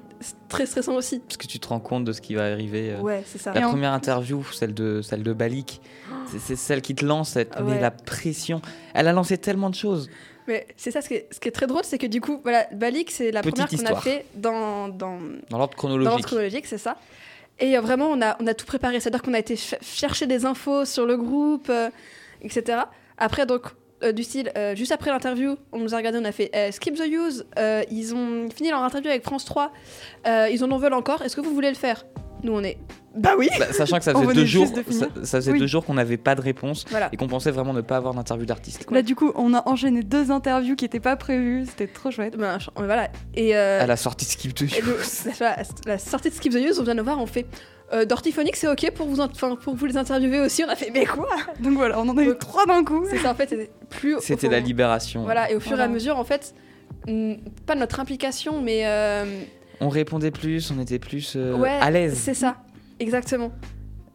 [0.49, 1.19] très stressant aussi.
[1.19, 3.01] parce que tu te rends compte de ce qui va arriver euh.
[3.01, 3.53] Ouais, c'est ça.
[3.53, 5.81] la Et en- première interview celle de celle de Balik
[6.39, 8.61] c'est, celle qui te lance elle te met la pression
[8.93, 10.09] elle a lancé tellement de choses
[10.47, 12.39] Mais c'est ça, ce qui, est, ce qui est très drôle, c'est que du coup,
[12.43, 15.19] voilà, Balik, c'est la Petite première qu'on a fait dans, dans,
[15.49, 16.97] dans l'ordre Dans chronologique l'ordre chronologique, c'est ça.
[17.59, 18.99] Et euh, vraiment, on a, on a tout préparé.
[18.99, 21.89] C'est-à-dire qu'on a été ch- chercher des infos sur le groupe, euh,
[22.41, 22.79] etc.
[23.19, 23.61] Après, donc,
[24.03, 26.71] euh, du style, euh, juste après l'interview, on nous a regardé, on a fait euh,
[26.71, 27.45] Skip the Use.
[27.59, 29.71] euh, ils ont fini leur interview avec France 3.
[30.27, 31.21] euh, ils en en veulent encore.
[31.21, 32.05] Est-ce que vous voulez le faire?
[32.43, 32.77] Nous, on est.
[33.13, 34.83] Bah oui Bah, sachant que ça faisait deux jours, de
[35.25, 35.59] ça, faisait Oui.
[35.59, 37.09] deux jours qu'on n'avait pas de réponse Voilà.
[37.11, 38.89] et qu'on pensait vraiment ne pas avoir d'interview d'artiste.
[38.89, 42.37] Là, du coup, on a enchaîné deux interviews qui n'étaient pas prévues, c'était trop chouette.
[42.37, 43.09] Ben, ch- voilà.
[43.35, 44.97] Et, euh, À la sortie de Skip the le-
[45.39, 47.45] la, la sortie de Skip the Use, on vient nous voir, on fait.
[47.93, 50.63] Euh, Dortiphonic, c'est ok pour vous, pour les interviewer aussi.
[50.65, 51.27] On a fait, mais quoi?
[51.59, 53.05] Donc voilà, on en a eu trois d'un coup.
[53.09, 54.15] C'est ça, en fait, c'était plus.
[54.21, 55.23] C'était la libération.
[55.23, 56.53] Voilà, et au fur et à mesure, en fait,
[57.07, 57.33] mm,
[57.65, 59.25] pas notre implication, mais euh,
[59.81, 62.15] On répondait plus, on était plus euh, ouais, à l'aise.
[62.17, 62.57] C'est ça,
[62.99, 63.51] exactement.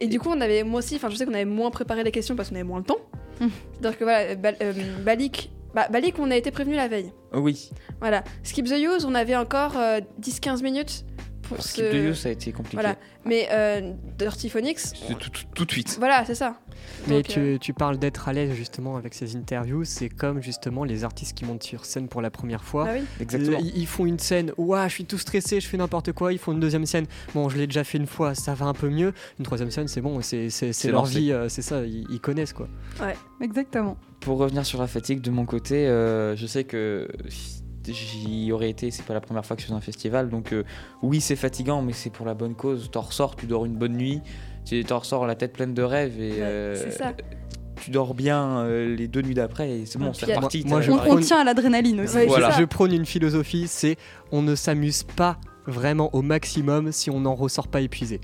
[0.01, 2.11] Et du coup, on avait, moi aussi, enfin, je sais qu'on avait moins préparé les
[2.13, 2.99] questions parce qu'on avait moins le temps.
[3.41, 3.51] Hum.
[3.75, 4.73] C'est-à-dire que voilà, Bal- euh,
[5.05, 7.13] Balik, bah, Balik, on a été prévenu la veille.
[7.35, 7.71] Oui.
[8.01, 8.25] Voilà.
[8.43, 11.05] Skip the Use, on avait encore euh, 10-15 minutes
[11.49, 11.69] pour ce.
[11.69, 12.77] Skip the Use, ça a été compliqué.
[12.77, 12.97] Voilà.
[13.25, 14.79] Mais euh, Dirty Phonics.
[15.09, 15.97] Tout, tout- tout de suite.
[15.99, 16.59] Voilà, c'est ça.
[17.09, 20.43] Mais Donc, tu, euh, tu parles d'être à l'aise justement avec ces interviews, c'est comme
[20.43, 22.85] justement les artistes qui montent sur scène pour la première fois.
[22.85, 23.05] Bah oui.
[23.21, 23.59] Exactement.
[23.61, 26.33] Ils, ils font une scène, ouah, je suis tout stressé, je fais n'importe quoi.
[26.33, 28.75] Ils font une deuxième scène, bon, je l'ai déjà fait une fois, ça va un
[28.75, 29.13] peu mieux.
[29.39, 30.49] Une troisième scène, c'est bon, c'est
[30.85, 31.19] leur lancé.
[31.19, 32.69] vie, euh, c'est ça, ils, ils connaissent quoi.
[33.01, 33.17] Ouais.
[33.43, 33.97] Exactement.
[34.21, 37.09] Pour revenir sur la fatigue de mon côté, euh, je sais que
[37.93, 40.65] j'y aurais été, c'est pas la première fois que je fais un festival, donc euh,
[41.03, 42.91] oui c'est fatigant, mais c'est pour la bonne cause.
[42.91, 44.21] T'en ressors, tu dors une bonne nuit,
[44.65, 47.13] tu t'en ressors la tête pleine de rêves et euh, c'est ça.
[47.81, 50.65] tu dors bien euh, les deux nuits d'après et c'est bon, c'est reparti.
[50.67, 52.17] moi, je On, on tient à l'adrénaline aussi.
[52.17, 52.51] Ouais, Voilà.
[52.51, 53.97] Je prône une philosophie, c'est
[54.33, 58.21] on ne s'amuse pas vraiment au maximum si on n'en ressort pas épuisé.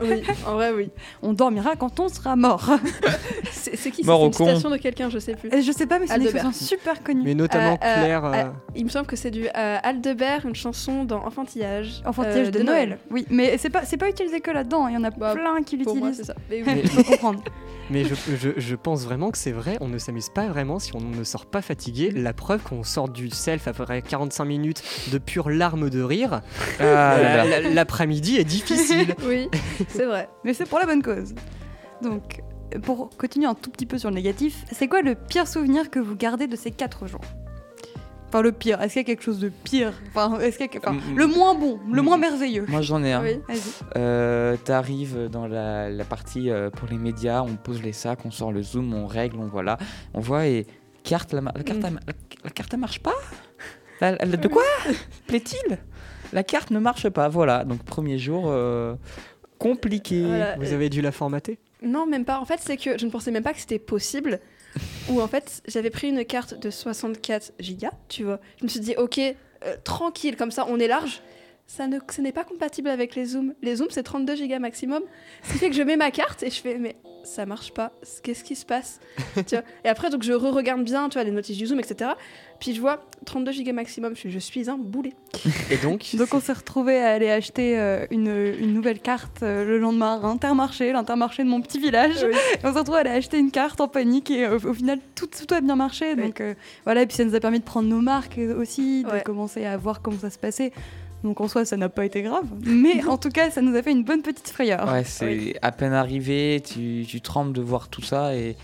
[0.00, 0.90] Oui, en vrai, oui.
[1.22, 2.68] On dormira quand on sera mort.
[3.52, 4.46] C'est qui Mort une con.
[4.46, 5.52] citation de quelqu'un, je sais plus.
[5.52, 6.46] Et je sais pas, mais c'est une Aldebert.
[6.46, 7.22] expression super connue.
[7.24, 8.24] Mais notamment Euh, euh, Claire.
[8.24, 8.44] euh, euh,
[8.74, 12.02] Il me semble que c'est du euh, Aldebert, une chanson dans Enfantillage.
[12.04, 12.98] Enfantillage euh, de, Noël.
[13.10, 14.88] Oui, mais c'est pas, c'est pas utilisé que là-dedans.
[14.88, 16.22] Il y en a Bah, plein qui l'utilisent.
[16.24, 16.34] ça.
[16.50, 16.62] Mais oui.
[16.66, 17.42] Mais- Je peux comprendre.
[17.90, 20.94] Mais je, je- je pense vraiment que c'est vrai, on ne s'amuse pas vraiment si
[20.96, 22.10] on ne sort pas fatigué.
[22.14, 26.40] La preuve qu'on sort du self après 45 minutes de pure larmes de rire,
[26.80, 29.14] euh, la- l'après-midi est difficile.
[29.26, 29.48] oui,
[29.88, 30.28] c'est vrai.
[30.44, 31.34] Mais c'est pour la bonne cause.
[32.02, 32.40] Donc,
[32.82, 35.98] pour continuer un tout petit peu sur le négatif, c'est quoi le pire souvenir que
[35.98, 37.20] vous gardez de ces 4 jours?
[38.28, 39.92] Enfin, le pire, est-ce qu'il y a quelque chose de pire?
[40.08, 40.78] Enfin, est-ce qu'il y a...
[40.78, 42.64] enfin, Mm, le moins bon, le moins merveilleux.
[42.66, 43.22] Moi j'en ai un.
[43.22, 43.38] Oui.
[43.46, 43.58] Vas-y.
[43.98, 48.30] Euh, T'arrives dans la, la partie euh, pour les médias, on pose les sacs, on
[48.30, 49.76] sort le zoom, on règle, on voit là,
[50.14, 50.66] on voit et
[51.04, 51.84] carte, la, la carte, Mm.
[51.86, 52.12] elle- la,
[52.44, 53.12] la carte elle marche pas?
[54.00, 54.62] La- la- de quoi?
[55.26, 55.76] Plaît-il?
[56.32, 57.28] La carte ne marche pas.
[57.28, 57.64] Voilà.
[57.64, 58.94] Donc premier jour euh,
[59.62, 60.22] compliqué.
[60.26, 60.56] Voilà.
[60.56, 62.38] Vous avez dû la formater Non, même pas.
[62.40, 64.40] En fait, c'est que je ne pensais même pas que c'était possible.
[65.08, 68.40] Ou en fait, j'avais pris une carte de 64 gigas, tu vois.
[68.58, 71.22] Je me suis dit, ok, euh, tranquille, comme ça, on est large.
[71.66, 73.54] Ça ne, ce n'est pas compatible avec les zooms.
[73.62, 75.02] Les zooms, c'est 32 gigas maximum.
[75.42, 77.92] Ce qui fait que je mets ma carte et je fais, mais ça marche pas.
[78.22, 79.00] Qu'est-ce qui se passe?
[79.46, 79.64] Tu vois?
[79.84, 82.10] Et après, donc, je re-regarde bien, tu vois, les notices du zoom, etc.
[82.60, 84.14] Puis je vois 32 gigas maximum.
[84.14, 85.14] Je, suis- je suis un boulet.
[85.70, 88.28] Et donc, Donc on s'est retrouvé à aller acheter euh, une,
[88.60, 92.16] une nouvelle carte euh, le lendemain à Intermarché, l'intermarché de mon petit village.
[92.22, 92.36] Oui.
[92.62, 94.98] Et on s'est retrouvé à aller acheter une carte en panique et euh, au final
[95.14, 96.12] tout, tout a bien marché.
[96.18, 96.22] Oui.
[96.26, 96.52] Donc euh,
[96.84, 99.22] voilà, et puis ça nous a permis de prendre nos marques aussi, de Ouais.
[99.22, 100.72] commencer à voir comment ça se passait.
[101.24, 103.82] Donc en soi ça n'a pas été grave, mais en tout cas ça nous a
[103.82, 104.90] fait une bonne petite frayeur.
[104.92, 108.56] Ouais, c'est à peine arrivé, tu, tu trembles de voir tout ça et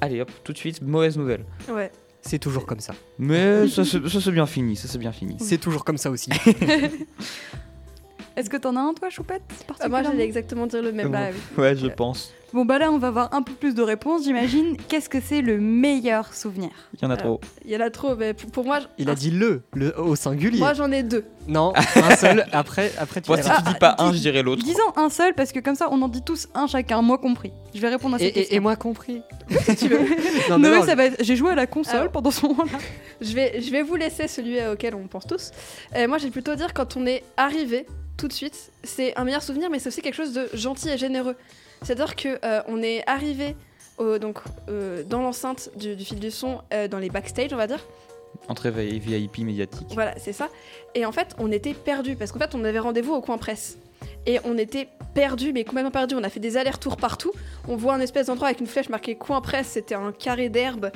[0.00, 1.44] allez hop, tout de suite, mauvaise nouvelle.
[1.70, 1.90] Ouais.
[2.22, 2.94] c'est toujours comme ça.
[3.18, 5.36] Mais ça, se- ça c'est bien fini, ça c'est bien fini.
[5.40, 6.30] C'est toujours comme ça aussi.
[8.36, 9.42] Est-ce que t'en as un toi Choupette
[9.80, 11.08] Ah, moi, j'allais exactement dire le même.
[11.10, 11.62] Bah oui.
[11.62, 12.32] Ouais, je pense.
[12.52, 14.76] Bon bah là on va avoir un peu plus de réponses j'imagine.
[14.88, 17.40] Qu'est-ce que c'est le meilleur souvenir Il y en a Alors, trop.
[17.64, 20.14] Il y en a trop, mais pour, pour moi, Il a dit le, le au
[20.14, 20.60] singulier.
[20.60, 21.24] moi j'en ai deux.
[21.48, 22.46] Non, un seul.
[22.52, 24.62] Après, après tu Moi, si tu dis pas un, je dirais l'autre.
[24.62, 27.52] Disons un seul parce que comme ça on en dit tous un chacun, moi compris.
[27.74, 28.56] Je vais répondre à Et, cette et- question.
[28.56, 29.22] et moi compris.
[29.64, 29.98] si tu veux.
[30.48, 32.12] Non, non, ça va être- J'ai joué à la console Alors.
[32.12, 32.78] pendant ce moment-là.
[33.20, 35.50] Je vais, je vais vous laisser celui euh, auquel on pense tous.
[35.96, 37.86] Euh, moi, j'ai plutôt dire quand on est arrivé
[38.16, 40.98] tout de suite, c'est un meilleur souvenir, mais c'est aussi quelque chose de gentil et
[40.98, 41.36] généreux.
[41.82, 43.54] C'est-à-dire que euh, on est arrivé
[43.98, 44.38] au- donc
[44.68, 47.80] euh, dans l'enceinte du, du fil du son, euh, dans les backstage, on va dire.
[48.48, 49.88] Entrée VIP médiatique.
[49.94, 50.48] Voilà, c'est ça.
[50.94, 53.78] Et en fait, on était perdus parce qu'en fait, on avait rendez-vous au coin presse.
[54.26, 56.14] Et on était perdus, mais complètement perdus.
[56.16, 57.32] On a fait des allers-retours partout.
[57.68, 59.68] On voit un espèce d'endroit avec une flèche marquée coin presse.
[59.68, 60.90] C'était un carré d'herbe.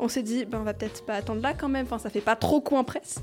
[0.00, 1.84] On s'est dit, ben, on va peut-être pas attendre là quand même.
[1.84, 3.16] Enfin, ça fait pas trop coin presse.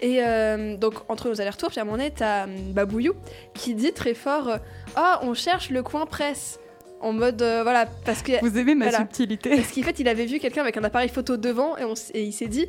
[0.00, 3.14] Et euh, donc, entre nos allers-retours, puis à un moment donné, t'as hum, Babouillou
[3.54, 4.56] qui dit très fort euh,
[4.94, 6.58] Ah, on cherche le coin presse.
[7.00, 8.40] En mode, euh, voilà, parce que.
[8.40, 8.98] Vous aimez ma Voilà.
[9.00, 9.50] subtilité.
[9.56, 12.10] Parce qu'en fait, il avait vu quelqu'un avec un appareil photo devant et, on s-
[12.14, 12.66] et il s'est dit,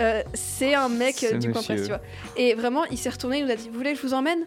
[0.00, 2.00] euh, c'est un mec euh, du coin presse, tu vois.
[2.36, 4.46] Et vraiment, il s'est retourné, il nous a dit, vous voulez que je vous emmène?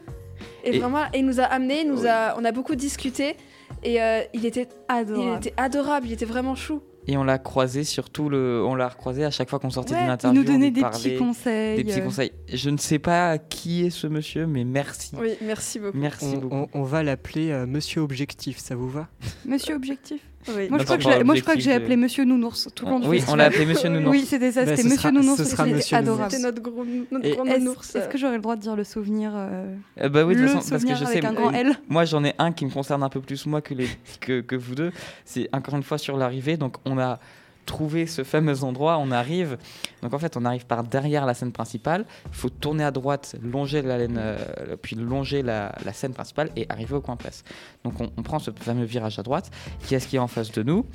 [0.66, 2.08] Et, Et- vraiment, et il nous a amené, il nous Oui.
[2.10, 3.38] a, on a beaucoup discuté
[3.84, 5.38] et euh, il était, il Adorable.
[5.38, 6.82] était adorable, il était vraiment chou.
[7.08, 10.00] Et on l'a croisé surtout le, on l'a recroisé à chaque fois qu'on sortait Ouais,
[10.02, 10.42] d'une Il interview.
[10.44, 11.78] nous on donnait des petits conseils.
[11.78, 12.32] Des petits euh, conseils.
[12.54, 15.16] Je ne sais pas qui est ce monsieur, mais merci.
[15.20, 15.98] Oui, merci beaucoup.
[15.98, 16.56] Merci On, beaucoup.
[16.56, 19.08] on- on va l'appeler euh, Monsieur Objectif, ça vous va?
[19.46, 20.22] Monsieur Objectif.
[20.48, 20.70] Oui.
[20.70, 22.86] Moi je, crois que je l'ai- moi, je crois que j'ai appelé Monsieur Nounours tout
[22.86, 24.12] le long du Oui, on l'a appelé Monsieur Nounours.
[24.12, 25.44] Oui, c'était ça, c'était Monsieur Nounours.
[25.44, 26.32] c'était adorable.
[26.32, 27.96] C'était notre gros, notre Et grand Est-ce nounours.
[27.96, 29.66] est-ce que j'aurais le droit de dire le souvenir euh,
[30.02, 31.52] Euh, bah oui, de Le toute façon, parce que souvenir je avec sais, un grand
[31.52, 31.76] L?
[31.90, 33.88] moi j'en ai un qui me concerne un peu plus moi que, les,
[34.20, 34.92] que, que vous deux.
[35.26, 37.20] C'est encore une fois sur l'arrivée, donc on a
[37.66, 39.58] trouvé ce fameux endroit, on arrive,
[40.02, 43.36] donc en fait on arrive par derrière la scène principale, il faut tourner à droite,
[43.42, 47.44] longer la laine, euh, puis longer la, scène principale et arriver au coin presse.
[47.84, 49.52] Donc on, on prend ce fameux virage à droite,
[49.82, 50.86] qui est-ce qui est en face de nous?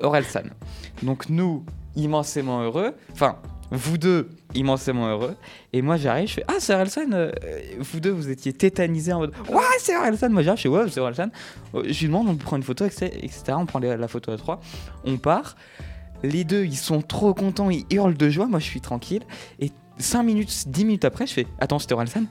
[0.00, 0.44] Orelsan.
[1.02, 1.64] Donc nous,
[1.96, 3.38] immensément heureux, enfin
[3.70, 5.36] Vous deux, immensément heureux.
[5.72, 7.32] Et moi, j'arrive, je fais Ah, c'est Orelsan euh,
[7.80, 10.84] Vous deux, vous étiez tétanisés en mode Ouais, c'est Orelsan Moi, j'arrive, je fais Ouais,
[10.90, 11.28] c'est Orelsan.
[11.74, 13.32] Euh, Je lui demande, on prend une photo, etc.
[13.50, 14.60] On prend la photo à trois.
[15.04, 15.56] On part.
[16.22, 18.46] Les deux, ils sont trop contents, ils hurlent de joie.
[18.46, 19.22] Moi, je suis tranquille.
[19.60, 22.24] Et 5 minutes, 10 minutes après, je fais Attends, c'était Orelsan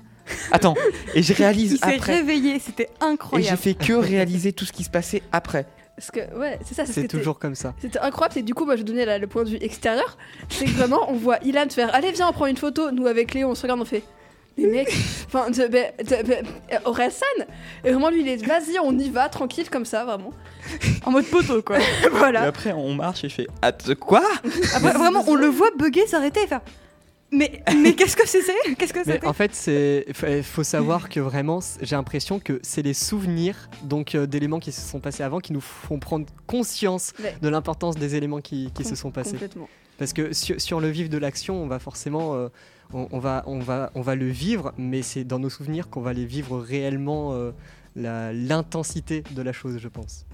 [0.52, 0.76] Attends.
[1.14, 2.16] Et je réalise Il s'est après.
[2.18, 3.58] réveillé, c'était Et j'ai incroyable.
[3.58, 5.66] fait que réaliser tout ce qui se passait après.
[5.96, 6.86] Parce que, ouais, c'est ça.
[6.86, 7.74] C'est toujours comme ça.
[7.80, 10.18] C'était incroyable, c'est que du coup, moi je donnais la- le point de vue extérieur.
[10.50, 12.90] C'est que vraiment, on voit Ilan faire Allez, viens, on prend une photo.
[12.92, 14.04] Nous, avec Léo, on se regarde, on fait
[14.58, 14.88] Mais mec,
[15.28, 16.46] enfin, ben, ben,
[16.86, 17.26] Orelsan
[17.84, 20.32] Et vraiment, lui, il est Vas-y, on y va, tranquille, comme ça, vraiment.
[21.06, 21.78] En mode poteau, quoi.
[21.80, 22.42] Et voilà.
[22.44, 24.24] après, on marche et je fais Att- Quoi
[24.76, 26.62] Après, vraiment, on le voit bugger, s'arrêter et faire.
[27.36, 28.42] Mais, mais qu'est-ce que c'est
[28.78, 29.26] Qu'est-ce que c'était?
[29.26, 34.14] en fait, c'est faut- faut savoir que vraiment, j'ai l'impression que c'est les souvenirs donc
[34.16, 37.36] euh, d'éléments qui se sont passés avant qui nous font prendre conscience Ouais.
[37.42, 39.32] de l'importance des éléments qui, qui se sont passés.
[39.32, 39.68] Complètement.
[39.98, 42.50] Parce que sur, sur le vif de l'action, on va forcément, euh,
[42.94, 46.02] on, on va, on va, on va le vivre, mais c'est dans nos souvenirs qu'on
[46.02, 47.52] va les vivre réellement euh,
[47.96, 50.26] l'intensité de la chose, je pense.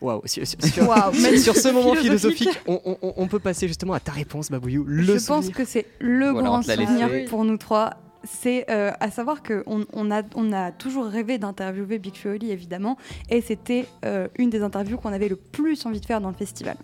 [0.00, 2.38] Waouh, sur, sur- ce moment philosophique.
[2.50, 4.84] philosophique, on, on- on peut passer justement à ta réponse, Babouillou.
[4.86, 7.24] Le Je pense que c'est le Voilà, grand souvenir laissé.
[7.30, 7.90] pour nous trois.
[8.28, 12.96] C'est euh, à savoir qu'on on a, on a toujours rêvé d'interviewer Big Oli, évidemment,
[13.30, 16.34] et c'était euh, une des interviews qu'on avait le plus envie de faire dans le
[16.34, 16.76] festival.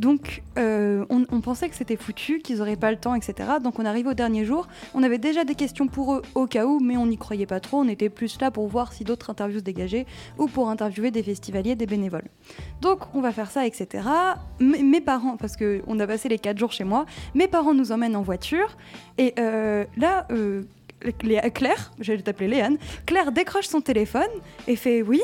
[0.00, 3.50] Donc, euh, on, pensait que c'était foutu, qu'ils n'auraient pas le temps, etc.
[3.62, 4.66] Donc, on arrive au dernier jour.
[4.94, 7.60] On avait déjà des questions pour eux au cas où, mais on n'y croyait pas
[7.60, 7.80] trop.
[7.80, 10.06] On était plus là pour voir si d'autres interviews se dégageaient
[10.38, 12.28] ou pour interviewer des festivaliers, des bénévoles.
[12.80, 14.08] Donc, on va faire ça, etc.
[14.58, 18.16] Mes parents, parce qu'on a passé les 4 jours chez moi, mes parents nous emmènent
[18.16, 18.78] en voiture.
[19.18, 20.62] Et euh, là, euh,
[21.52, 24.30] Claire, je vais t'appeler Léane, Claire décroche son téléphone
[24.66, 25.20] et fait Oui,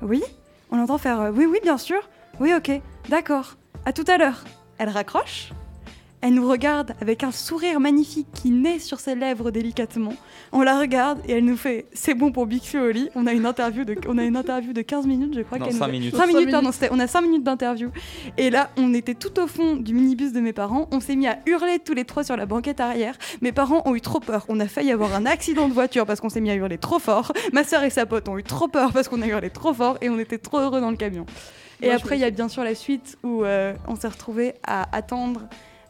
[0.00, 0.22] oui?
[0.70, 2.08] On entend faire euh, Oui, oui, bien sûr.
[2.38, 3.56] Oui, ok, d'accord.
[3.84, 4.44] À tout à l'heure.
[4.78, 5.50] Elle raccroche.
[6.24, 10.14] Elle nous regarde avec un sourire magnifique qui naît sur ses lèvres délicatement.
[10.52, 13.08] On la regarde et elle nous fait C'est bon pour Big Flo et Oli.
[13.16, 15.58] On a une interview de, on a une interview de 15 minutes, je crois.
[15.58, 16.12] Non, qu'elle nous cinq a- minutes.
[16.14, 16.74] Cinq Cinq minutes, pardon, minutes.
[16.80, 17.90] c'était- on a 5 minutes d'interview.
[18.38, 20.88] Et là, on était tout au fond du minibus de mes parents.
[20.92, 23.16] On s'est mis à hurler tous les trois sur la banquette arrière.
[23.40, 24.44] Mes parents ont eu trop peur.
[24.48, 27.00] On a failli avoir un accident de voiture parce qu'on s'est mis à hurler trop
[27.00, 27.32] fort.
[27.52, 29.98] Ma soeur et sa pote ont eu trop peur parce qu'on a hurlé trop fort
[30.02, 31.26] et on était trop heureux dans le camion.
[31.82, 34.54] Et Moi, après, il y a bien sûr la suite où euh, on s'est retrouvés
[34.62, 35.42] à attendre.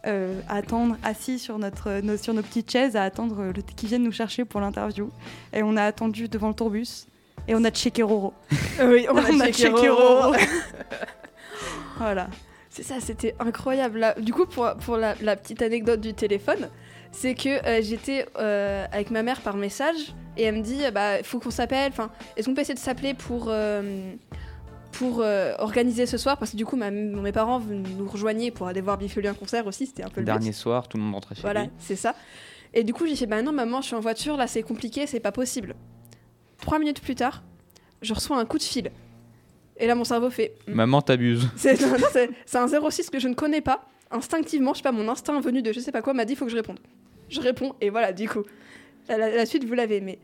[0.07, 3.89] euh, à attendre assis sur, notre, nos, sur nos petites chaises, à attendre le, qu'ils
[3.89, 5.11] viennent nous chercher pour l'interview.
[5.53, 7.07] Et on a attendu devant le tourbus.
[7.47, 8.35] Et on a checké Roro.
[8.83, 10.35] Oui, on a On a checké checké Roro.
[11.99, 12.29] Voilà.
[12.71, 13.99] C'est ça, c'était incroyable.
[13.99, 16.69] Là, du coup, pour, pour la, la petite anecdote du téléphone,
[17.13, 21.19] c'est que euh, j'étais euh, avec ma mère par message et elle me dit bah
[21.19, 21.91] il faut qu'on s'appelle.
[21.93, 24.15] Enfin, est-ce qu'on peut essayer de s'appeler pour euh,
[24.93, 28.67] pour euh, organiser ce soir parce que du coup ma- mes parents nous rejoignaient pour
[28.69, 29.87] aller voir Biffoli un concert aussi.
[29.87, 30.33] C'était un peu le but.
[30.33, 32.15] Dernier soir, tout le monde rentrait chez Voilà, c'est ça.
[32.75, 35.07] Et du coup, j'ai dit, bah non, maman, je suis en voiture, là, c'est compliqué,
[35.07, 35.75] c'est pas possible.
[36.63, 37.43] Trois minutes plus tard,
[38.01, 38.91] je reçois un coup de fil.
[39.79, 40.55] Et là, mon cerveau fait.
[40.69, 40.73] Hmm.
[40.75, 41.49] Maman, t'abuses.
[41.57, 41.77] C'est
[42.59, 43.89] un 06 que je ne connais pas.
[44.11, 46.37] Instinctivement, je sais pas, mon instinct venu de je sais pas quoi m'a dit, il
[46.37, 46.79] faut que je réponde.
[47.29, 48.43] Je réponds, et voilà, du coup.
[49.09, 50.19] La, la- la suite, vous l'avez, mais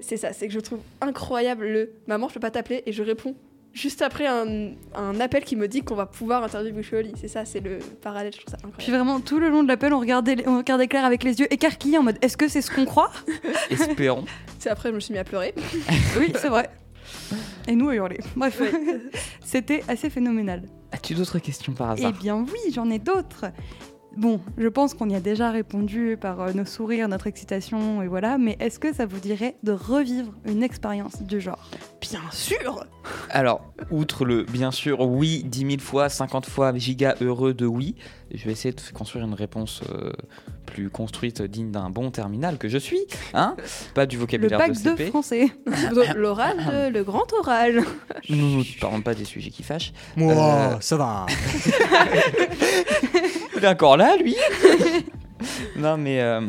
[0.00, 3.02] c'est ça, c'est que je trouve incroyable le maman, je peux pas t'appeler, et je
[3.02, 3.34] réponds
[3.74, 7.12] juste après un, un appel qui me dit qu'on va pouvoir interviewer Boucholi.
[7.20, 8.78] C'est ça, c'est le parallèle, je trouve ça incroyable.
[8.82, 11.52] Puis vraiment, tout le long de l'appel, on regardait, on regardait Claire avec les yeux
[11.52, 13.10] écarquillés en mode est-ce que c'est ce qu'on croit?
[13.70, 14.24] Espérons.
[14.58, 15.54] C'est après, je me suis mis à pleurer.
[16.18, 16.70] Oui, c'est vrai.
[17.66, 18.18] Et nous à hurler.
[18.36, 18.62] Bref,
[19.44, 20.62] c'était assez phénoménal.
[20.92, 23.46] As-tu d'autres questions par Eh hasard bien oui, j'en ai d'autres.
[24.16, 28.06] Bon, je pense qu'on y a déjà répondu par euh, nos sourires, notre excitation, et
[28.08, 31.70] voilà, mais est-ce que ça vous dirait de revivre une expérience du genre?
[32.00, 32.84] Bien sûr
[33.30, 37.96] Alors, outre le bien sûr oui 10 000 fois, 50 fois giga heureux de oui,
[38.32, 40.12] je vais essayer de construire une réponse euh,
[40.66, 43.00] plus construite, digne d'un bon terminal que je suis,
[43.34, 43.56] hein?
[43.94, 45.06] Pas du Le vocabulaire bac de de CP.
[45.06, 45.48] français.
[46.16, 47.82] L'oral, de- le grand oral.
[48.28, 49.92] Nous ne parlons pas des sujets qui fâchent.
[50.16, 51.26] Moi, Euh, ça va.
[53.64, 54.36] Est encore là, lui
[55.76, 56.40] Non, mais euh,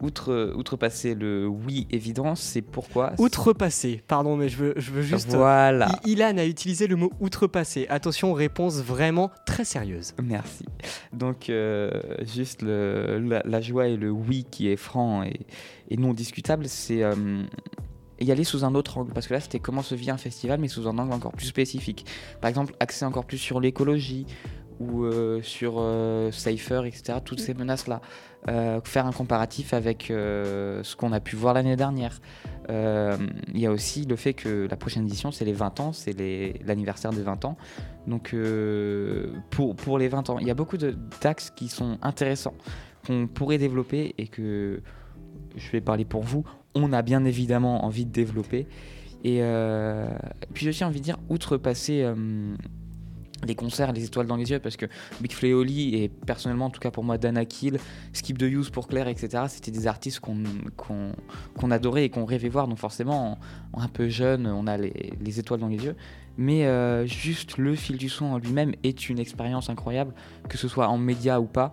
[0.00, 3.12] outre, outrepasser le oui évident, c'est pourquoi.
[3.18, 5.34] Outrepasser, pardon, mais je veux, je veux juste.
[5.34, 5.88] Voilà.
[6.04, 7.86] I- Ilan a utilisé le mot outrepasser.
[7.88, 10.14] Attention, réponse vraiment très sérieuse.
[10.22, 10.64] Merci.
[11.12, 11.90] Donc, euh,
[12.22, 15.40] juste le- la, la joie et le oui qui est franc et,
[15.90, 17.42] et non discutable, c'est euh,
[18.20, 19.12] y aller sous un autre angle.
[19.12, 21.46] Parce que là, c'était comment se vit un festival, mais sous un angle encore plus
[21.46, 22.06] spécifique.
[22.40, 24.26] Par exemple, axer encore plus sur l'écologie
[24.80, 27.18] ou euh, sur euh, Cypher, etc.
[27.24, 28.00] Toutes ces menaces-là.
[28.46, 32.20] Euh, faire un comparatif avec ce qu'on a pu voir l'année dernière.
[32.68, 36.14] Il y a aussi le fait que la prochaine édition, c'est les 20 ans, c'est
[36.64, 37.56] l'anniversaire des 20 ans.
[38.06, 38.34] Donc,
[39.50, 42.54] pour, pour les 20 ans, il y a beaucoup de- d'axes qui sont intéressants
[43.06, 44.82] qu'on pourrait développer et que
[45.56, 48.66] je vais parler pour vous, on a bien évidemment envie de développer.
[49.24, 50.08] Et euh,
[50.54, 52.14] puis j'ai aussi envie de dire, outre passer euh,
[53.48, 54.86] les concerts, les étoiles dans les yeux, parce que
[55.20, 57.78] Big Flo et personnellement, en tout cas pour moi, Dana Kill,
[58.12, 62.68] Skip the Use pour Claire, etc., c'était des artistes qu'on adorait et qu'on rêvait voir.
[62.68, 63.38] Donc forcément, en-
[63.78, 65.96] en un peu jeune, on a les, les étoiles dans les yeux.
[66.36, 70.12] Mais euh, juste le fil du son en lui-même est une expérience incroyable,
[70.48, 71.72] que ce soit en média ou pas,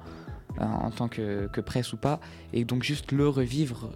[0.60, 2.20] euh, en tant que, que presse ou pas.
[2.54, 3.92] Et donc juste le revivre,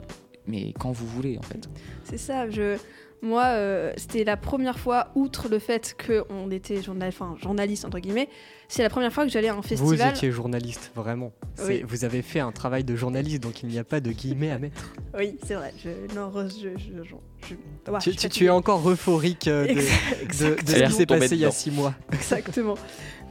[0.46, 1.68] mais quand vous voulez en fait.
[2.04, 2.78] C'est ça, je...
[3.22, 7.10] moi, euh, c'était la première fois, outre le fait qu'on était journal...
[7.10, 8.30] enfin, journaliste, entre guillemets,
[8.70, 10.12] c'est la première fois que j'allais à un Vous festival.
[10.16, 11.32] étiez journaliste, vraiment.
[11.66, 11.84] Oui.
[11.88, 14.60] Vous avez fait un travail de journaliste, donc il n'y a pas de guillemets à
[14.60, 14.94] mettre.
[15.18, 15.74] Oui, c'est vrai.
[15.84, 15.90] Je...
[16.16, 16.70] Non, Rose, je...
[16.78, 17.04] je...
[17.04, 17.16] je-
[17.48, 20.84] je- ouais, tu, je tu- suis tu es encore euphorique euh, de, de- de ce
[20.86, 21.94] qui s'est passé il y a six mois.
[22.14, 22.76] Exactement.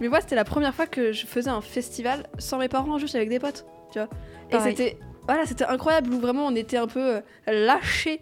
[0.00, 3.14] Mais moi, c'était la première fois que je faisais un festival sans mes parents, juste
[3.14, 4.08] avec des potes, tu vois.
[4.50, 8.20] Et c'était voilà, c'était incroyable où vraiment on était un peu euh, lâchés.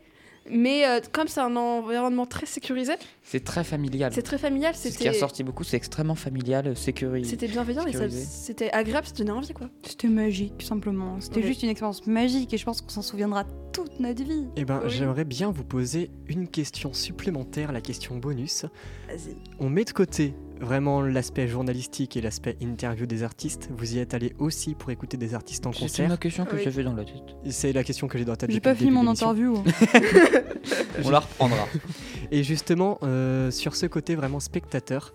[0.50, 4.12] Mais euh, comme c'est un environnement très sécurisé, C'est très familial.
[4.14, 7.28] c'est très familial, C'est ce qui a sorti beaucoup, c'est extrêmement familial, sécurisé.
[7.30, 8.24] c'était bienveillant et sécurisé.
[8.24, 9.68] c'était agréable, ça donnait envie quoi.
[9.82, 11.20] C'était magique, simplement.
[11.20, 11.46] C'était Oui.
[11.46, 14.46] juste une expérience magique et je pense qu'on s'en souviendra toute notre vie.
[14.56, 14.90] Eh ben, Oui.
[14.90, 18.64] j'aimerais bien vous poser une question supplémentaire, la question bonus.
[19.08, 19.36] Vas-y.
[19.58, 23.68] On met de côté vraiment l'aspect journalistique et l'aspect interview des artistes.
[23.76, 26.10] Vous y êtes allé aussi pour écouter des artistes en C'est concert.
[26.10, 26.62] une question que Oui.
[26.64, 27.14] j'avais dans la tête.
[27.50, 28.50] C'est la question que j'ai dans la tête.
[28.50, 29.56] J'ai pas fini mon interview.
[29.58, 29.64] hein.
[31.04, 31.66] On la reprendra.
[32.30, 35.12] Et justement, euh, sur ce côté vraiment spectateur,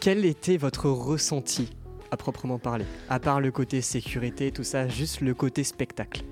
[0.00, 1.70] quel était votre ressenti
[2.10, 6.22] à proprement parler À part le côté sécurité, tout ça, juste le côté spectacle?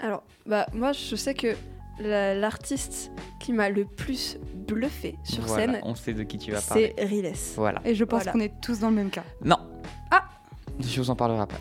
[0.00, 1.54] Alors, bah moi je sais que la-
[2.00, 6.60] l'artiste qui m'a le plus bluffé sur Voilà, scène, on sait de qui tu vas
[6.60, 7.06] c'est parler.
[7.06, 7.32] Riles.
[7.56, 7.80] Voilà.
[7.84, 8.32] Et je pense Voilà.
[8.32, 9.24] qu'on est tous dans le même cas.
[9.44, 9.58] Non.
[10.10, 10.24] Ah
[10.80, 11.58] Je vous en parlerai après.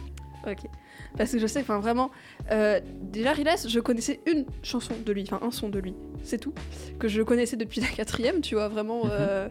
[0.49, 0.69] Ok.
[1.17, 2.09] Parce que je sais, enfin vraiment,
[2.51, 6.39] euh, déjà Riles, je connaissais une chanson de lui, enfin un son de lui, c'est
[6.39, 6.53] tout,
[6.97, 9.03] que je connaissais depuis la quatrième, tu vois, vraiment.
[9.11, 9.47] euh,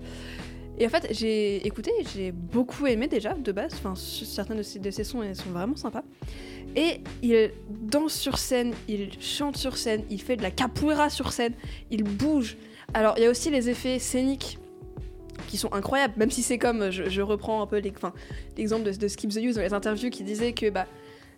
[0.83, 4.81] Et en fait, j'ai écouté, j'ai beaucoup aimé déjà de base, enfin certains de ses,
[4.81, 6.03] de ses sons sont vraiment sympas.
[6.75, 11.33] Et il danse sur scène, il chante sur scène, il fait de la capoeira sur
[11.33, 11.53] scène,
[11.93, 12.57] il bouge.
[12.95, 14.59] Alors il y a aussi les effets scéniques
[15.47, 19.07] qui sont incroyables, même si c'est comme, je, je reprends un peu l'exemple de, de
[19.07, 20.89] Skip the Use dans les interviews qui disait que bah,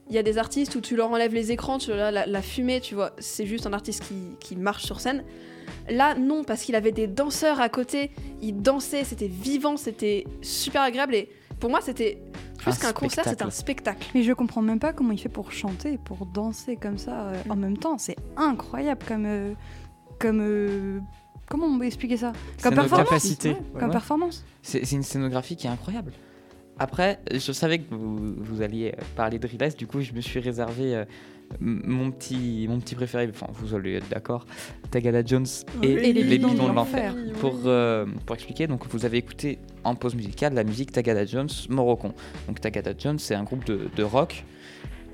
[0.09, 2.40] il y a des artistes où tu leur enlèves les écrans, tu leur la, la
[2.40, 5.22] fumée, tu vois, c'est juste un artiste qui, qui marche sur scène.
[5.88, 8.10] Là, non, parce qu'il avait des danseurs à côté,
[8.42, 11.28] il dansait, c'était vivant, c'était super agréable et
[11.60, 12.18] pour moi, c'était
[12.58, 13.46] plus Un qu'un concert, c'était spectacle.
[13.46, 14.06] un spectacle.
[14.14, 17.34] Mais je comprends même pas comment il fait pour chanter, pour danser comme ça euh,
[17.48, 17.98] en même temps.
[17.98, 19.24] C'est incroyable comme.
[19.26, 19.52] euh,
[20.18, 21.00] comme euh,
[21.48, 23.48] comment on peut expliquer ça Comme performance Capacité.
[23.50, 23.90] Ouais, Ouais, Comme ouais.
[23.92, 26.12] performance C'est c'est une scénographie qui est incroyable.
[26.78, 30.40] Après, je savais que vous, vous alliez parler de Riles, du coup, je me suis
[30.40, 31.04] réservé euh,
[31.61, 34.46] mon, petit, mon petit préféré, enfin, vous allez être d'accord,
[34.90, 35.46] Tagada Jones
[35.82, 35.86] et, Oui.
[36.02, 37.14] Et les les bidons bidons de l'enfer.
[37.40, 41.48] Pour, euh, pour expliquer, donc, vous avez écouté en pause musicale la musique Tagada Jones
[41.68, 42.14] Moroccan.
[42.46, 44.44] Donc, Tagada Jones, c'est un groupe de, de rock,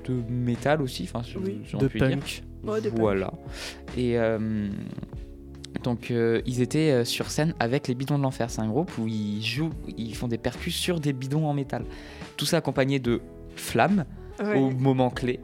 [0.07, 1.61] de métal aussi, enfin, si- Oui.
[1.67, 2.09] si on De peut dire.
[2.09, 2.43] punk.
[2.63, 2.99] Ouais, de punk.
[2.99, 3.31] Voilà.
[3.97, 4.67] Et euh,
[5.83, 8.49] donc euh, ils étaient sur scène avec les bidons de l'enfer.
[8.49, 11.85] C'est un groupe où ils jouent, ils font des percus sur des bidons en métal.
[12.37, 13.21] Tout ça accompagné de
[13.55, 14.05] flammes
[14.39, 14.57] Ouais.
[14.57, 15.39] au moment clé.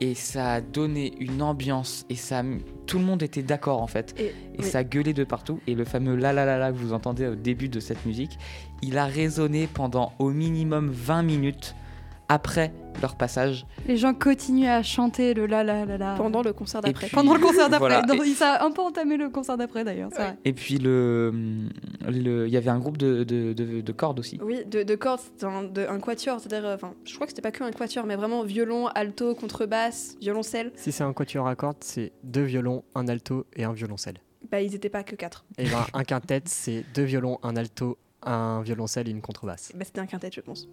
[0.00, 2.42] Et ça a donné une ambiance et ça,
[2.86, 4.14] tout le monde était d'accord en fait.
[4.18, 4.64] Et, Et oui.
[4.64, 5.60] ça gueulait de partout.
[5.66, 8.38] Et le fameux la la la la que vous entendez au début de cette musique,
[8.80, 11.74] il a résonné pendant au minimum 20 minutes
[12.28, 13.64] après leur passage.
[13.86, 16.14] Les gens continuent à chanter le la la la la.
[16.14, 17.06] pendant le concert d'après.
[17.06, 18.02] puis- Pendant le concert d'après.
[18.02, 18.24] Voilà.
[18.34, 20.10] Ça a un peu entamé le concert d'après d'ailleurs.
[20.44, 21.32] Et puis le,
[22.08, 24.38] le, il y avait un groupe de, de, de- de cordes aussi.
[24.42, 27.42] Oui, de, de cordes, un, de- un quatuor, c'est-à-dire, euh, enfin, je crois que c'était
[27.42, 30.72] pas que un quatuor, mais vraiment violon, alto, contrebasse, violoncelle.
[30.74, 34.18] Si c'est un quatuor à cordes, c'est deux violons, un alto et un violoncelle.
[34.50, 35.44] Bah, ils étaient pas que quatre.
[35.58, 37.98] Et ben, un quintet, c'est deux violons, un alto,
[38.30, 39.72] un violoncelle et une contrebasse.
[39.74, 40.68] Bah, c'était un quintet, je pense.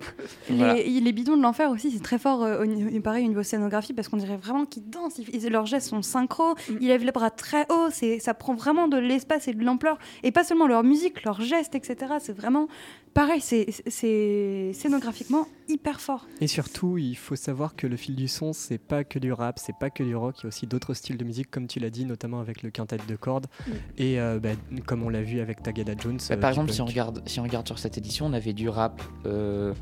[0.49, 0.74] Les, Voilà.
[0.76, 4.08] les bidons de l'enfer aussi, c'est très fort euh, au, pareil au niveau scénographie parce
[4.10, 5.18] qu'on dirait vraiment qu'ils dansent.
[5.20, 6.78] Ils- leurs gestes sont synchro, Mm.
[6.82, 7.89] ils lèvent les bras très haut.
[8.20, 9.97] Ça prend vraiment de l'espace et de l'ampleur.
[10.24, 12.14] Et pas seulement leur musique, leurs gestes, etc.
[12.20, 12.68] C'est vraiment
[13.16, 13.41] pareil.
[13.41, 16.28] C'est, scénographiquement hyper fort.
[16.41, 19.57] Et surtout, il faut savoir que le fil du son, c'est pas que du rap,
[19.57, 21.80] c'est pas que du rock, il y a aussi d'autres styles de musique, comme tu
[21.80, 23.47] l'as dit, notamment avec le quintet de cordes.
[23.47, 23.72] Mm.
[23.97, 24.49] Et euh, bah,
[24.86, 26.18] comme on l'a vu avec Tagada Jones.
[26.18, 28.34] Bah, euh, par du exemple, si on, regarde, si on regarde sur cette édition, on
[28.34, 29.74] avait du rap, euh,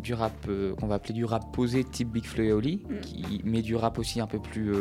[0.00, 3.00] du rap euh, qu'on va appeler du rap posé type Big Flo et Oli, Mm.
[3.00, 4.74] qui, mais du rap aussi un peu plus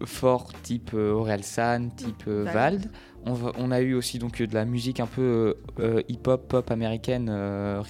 [0.00, 2.90] euh, fort type euh, Aurel San, type euh, Vald.
[3.26, 5.54] On, va- on a eu aussi donc euh, de la musique un peu euh,
[5.98, 7.82] euh, hip-hop, pop américaine, euh,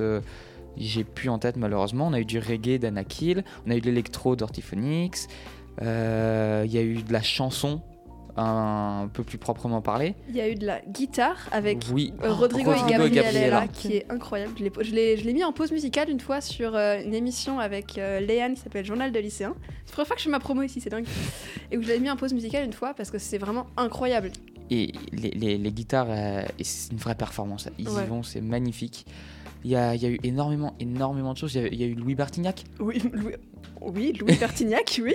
[0.00, 0.20] euh,
[0.76, 2.06] J'ai plus en tête malheureusement.
[2.08, 5.28] On a eu du reggae d'Anakil, on a eu de l'électro d'Orthophonix,
[5.82, 7.80] euh, il y a eu de la chanson
[8.36, 10.14] un peu plus proprement parlé.
[10.28, 12.12] Il y a eu de la guitare avec Oui.
[12.22, 13.68] euh, Rodrigo, et Gabriela, Gabriela.
[13.68, 14.52] qui est incroyable.
[14.80, 18.54] Je l'ai- mis en pause musicale une fois sur euh, une émission avec euh, Léane
[18.54, 19.54] qui s'appelle Journal de lycéen.
[19.84, 21.06] C'est la première fois que je fais ma promo ici, c'est dingue.
[21.70, 24.30] Et où je l'ai mis en pause musicale une fois parce que c'est vraiment incroyable.
[24.70, 27.68] Et les, les- les guitares, euh, c'est une vraie performance.
[27.78, 28.04] Ils Ouais.
[28.04, 29.04] y vont, c'est magnifique.
[29.64, 31.54] Il y a, il y a eu énormément, énormément de choses.
[31.54, 32.64] Il y a, il y a eu Louis Bertignac.
[32.80, 33.34] Oui, Louis,
[33.80, 35.14] oui, Louis Bertignac, oui.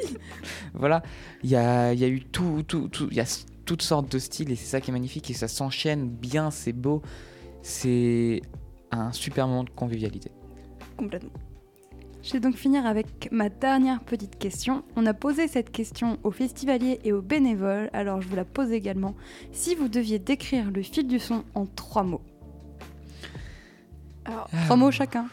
[0.74, 1.04] Voilà.
[1.44, 3.08] Il y a, il y a eu tout, tout, tout.
[3.12, 5.30] Il y a toutes sortes de styles et c'est ça qui est magnifique.
[5.30, 7.02] Et ça s'enchaîne bien, c'est beau.
[7.62, 8.42] C'est
[8.92, 10.32] un super moment de convivialité.
[10.98, 11.32] Complètement.
[12.24, 14.84] Je vais donc finir avec ma dernière petite question.
[14.98, 18.72] On a posé cette question aux festivaliers et aux bénévoles, alors je vous la pose
[18.72, 19.16] également.
[19.54, 22.22] Si vous deviez décrire le fil du son en trois mots,
[24.26, 25.28] Alors, trois mots chacun.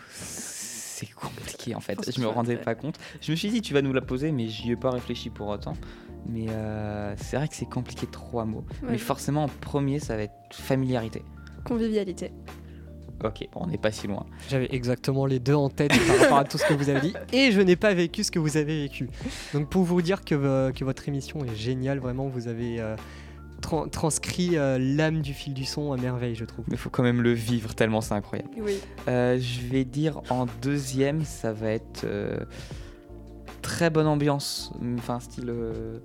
[0.96, 1.98] C'est compliqué en fait.
[2.14, 2.98] Je me rendais pas compte.
[3.20, 5.48] Je me suis dit, tu vas nous la poser, mais j'y ai pas réfléchi pour
[5.48, 5.72] autant.
[6.28, 8.64] Mais euh, c'est vrai que c'est compliqué trois mots.
[8.84, 8.90] Ouais.
[8.92, 11.22] Mais forcément, en premier, ça va être familiarité.
[11.64, 12.30] Convivialité.
[13.24, 14.24] Ok, bon, on n'est pas si loin.
[14.48, 17.14] J'avais exactement les deux en tête par rapport à tout ce que vous avez dit
[17.32, 19.08] et je n'ai pas vécu ce que vous avez vécu.
[19.52, 22.96] Donc pour vous dire que, vo- que votre émission est géniale, vraiment vous avez euh,
[23.64, 26.64] tran- transcrit euh, l'âme du fil du son à merveille je trouve.
[26.68, 28.50] Mais il faut quand même le vivre tellement c'est incroyable.
[28.58, 28.78] Oui.
[29.08, 32.38] Euh, je vais dire en deuxième, ça va être euh,
[33.62, 35.98] très bonne ambiance, enfin style euh,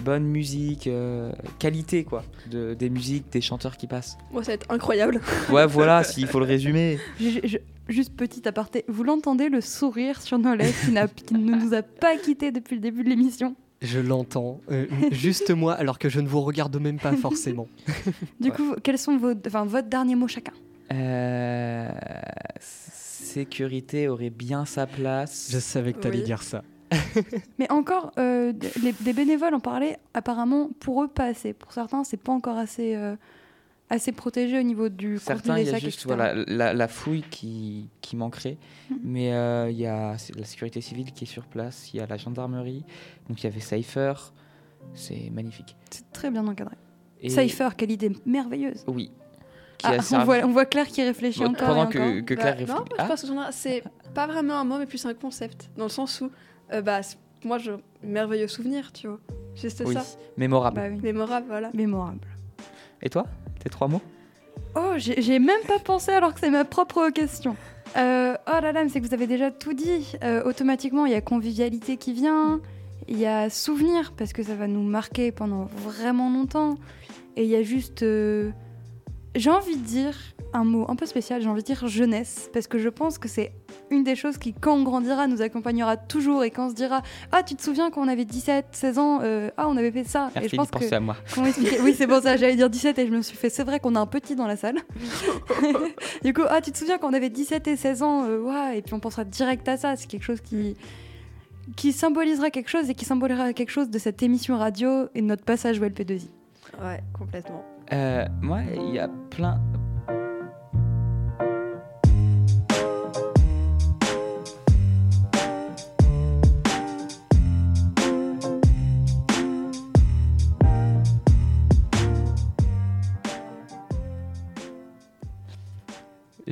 [0.00, 4.16] bonne musique, euh, qualité quoi, de, des musiques, des chanteurs qui passent.
[4.32, 5.20] Moi, ça va être incroyable.
[5.50, 6.98] Ouais, voilà, s'il faut le résumer.
[7.20, 7.58] Je- je-
[7.88, 11.74] juste petit aparté, vous l'entendez le sourire sur nos lèvres qui, n'a- qui ne nous
[11.74, 13.54] a pas quittés depuis le début de l'émission?
[13.82, 17.66] Je l'entends, euh, juste moi alors que je ne vous regarde même pas forcément.
[18.40, 20.52] Du coup, quels sont vos, enfin, votre dernier mot chacun?
[20.92, 21.90] Euh,
[22.60, 25.48] sécurité aurait bien sa place.
[25.50, 26.24] Je savais que t'allais Oui.
[26.24, 26.62] dire ça.
[27.58, 28.52] Mais encore, euh,
[28.82, 31.52] les, des bénévoles en parlaient, apparemment, pour eux, pas assez.
[31.54, 33.16] Pour certains, c'est pas encore assez, euh,
[33.90, 37.24] assez protégé au niveau du contenu Certains, il y a juste voilà, la, la fouille
[37.30, 38.56] qui, qui manquerait.
[38.90, 38.98] Mhm.
[39.04, 42.06] Mais euh, il y a la sécurité civile qui est sur place, il y a
[42.06, 42.84] la gendarmerie,
[43.28, 44.14] donc il y avait Cypher.
[44.94, 45.76] C'est magnifique.
[45.90, 46.74] C'est très bien encadré.
[47.20, 48.84] Et- Cypher, quelle idée merveilleuse.
[48.88, 49.10] Oui.
[49.84, 51.68] Ah, on, voit, on voit Claire qui réfléchit Bon, encore.
[51.68, 52.24] pendant et que- encore.
[52.26, 52.84] que Bah, Claire non, réfléchit.
[52.90, 53.04] je Ah.
[53.06, 53.82] pense que c'est
[54.14, 55.70] pas vraiment un mot, mais plus un concept.
[55.76, 56.30] Dans le sens où,
[56.72, 57.00] euh, bah,
[57.44, 57.72] moi, je
[58.02, 59.18] merveilleux souvenir, tu vois.
[59.56, 60.04] Juste Oui, ça.
[60.36, 60.76] mémorable.
[60.76, 61.00] Bah oui.
[61.02, 61.70] Mémorable, voilà.
[61.74, 62.26] Mémorable.
[63.02, 63.26] Et toi
[63.62, 64.02] Tes trois mots
[64.74, 67.56] Oh, j'ai même pas pensé alors que c'est ma propre question.
[67.96, 70.14] Euh, oh là là, c'est que vous avez déjà tout dit.
[70.22, 72.60] Euh, automatiquement, il y a convivialité qui vient,
[73.06, 76.76] il y a souvenir, parce que ça va nous marquer pendant vraiment longtemps.
[77.36, 78.02] Et il y a juste.
[78.02, 78.50] euh,
[79.34, 80.16] j'ai envie de dire
[80.54, 83.28] un mot un peu spécial, j'ai envie de dire jeunesse, parce que je pense que
[83.28, 83.52] c'est
[83.92, 87.02] une des choses qui, quand on grandira, nous accompagnera toujours et quand on se dira
[87.30, 90.04] Ah, tu te souviens quand on avait 17, 16 ans, euh, ah, on avait fait
[90.04, 90.30] ça.
[90.30, 90.94] et Merci je pense penser que.
[90.94, 91.16] à moi.
[91.82, 93.94] Oui, c'est pour ça, j'allais dire 17 et je me suis fait, c'est vrai qu'on
[93.94, 94.76] a un petit dans la salle.
[96.24, 98.78] du coup, ah, tu te souviens quand on avait 17 et 16 ans, euh, ouais,
[98.78, 100.76] et puis on pensera direct à ça, c'est quelque chose qui
[101.76, 105.26] qui symbolisera quelque chose et qui symbolisera quelque chose de cette émission radio et de
[105.26, 106.28] notre passage au LP2I.
[106.82, 107.62] Ouais, complètement.
[107.92, 109.60] Euh, Moi, il y a plein.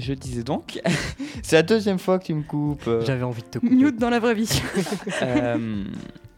[0.00, 0.80] Je disais donc,
[1.42, 2.86] c'est la deuxième fois que tu me coupes.
[2.88, 3.04] euh.
[3.04, 3.74] J'avais envie de te couper.
[3.74, 4.48] Mute dans la vraie vie.
[5.22, 5.84] Euh,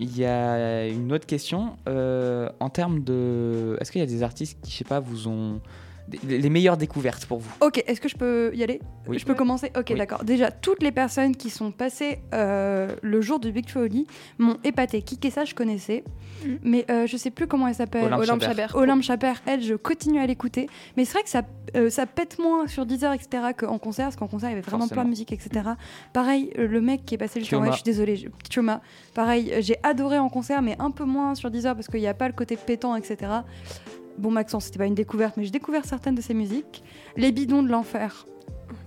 [0.01, 1.77] Il y a une autre question.
[1.89, 3.77] euh, en termes de.
[3.81, 5.61] Est-ce qu'il y a des artistes qui, je sais pas, vous ont.
[6.25, 8.81] Les meilleures découvertes pour vous Ok, est-ce que je peux y aller?
[9.07, 9.19] Oui.
[9.19, 9.71] Je peux commencer?
[9.77, 9.97] Ok, Oui.
[9.97, 10.25] d'accord.
[10.25, 14.07] Déjà, toutes les personnes qui sont passées euh, le jour du Big Folly
[14.39, 15.03] m'ont épaté.
[15.03, 16.05] Qui ça, je connaissais.
[16.63, 18.13] Mais euh, je sais plus comment elle s'appelle.
[18.13, 18.75] Olympe Chabert.
[18.75, 20.69] Olympe Chabert, elle, je continue à l'écouter.
[20.97, 21.43] Mais c'est vrai que ça,
[21.77, 23.53] euh, ça pète moins sur Deezer, etc.
[23.57, 25.03] qu'en concert, parce qu'en concert, il y avait vraiment Forcément.
[25.03, 25.71] plein de musique, etc.
[26.13, 27.67] Pareil, euh, le mec qui est passé juste en Thioma.
[27.67, 28.29] ouais, je suis désolée, je-.
[29.15, 32.15] Pareil, j'ai adoré en concert, mais un peu moins sur Deezer, parce qu'il n'y a
[32.15, 33.17] pas le côté pétant, etc.
[34.19, 36.83] Bon, Maxence, c'était pas une découverte, mais j'ai découvert certaines de ses musiques.
[37.17, 38.27] Les bidons de l'enfer.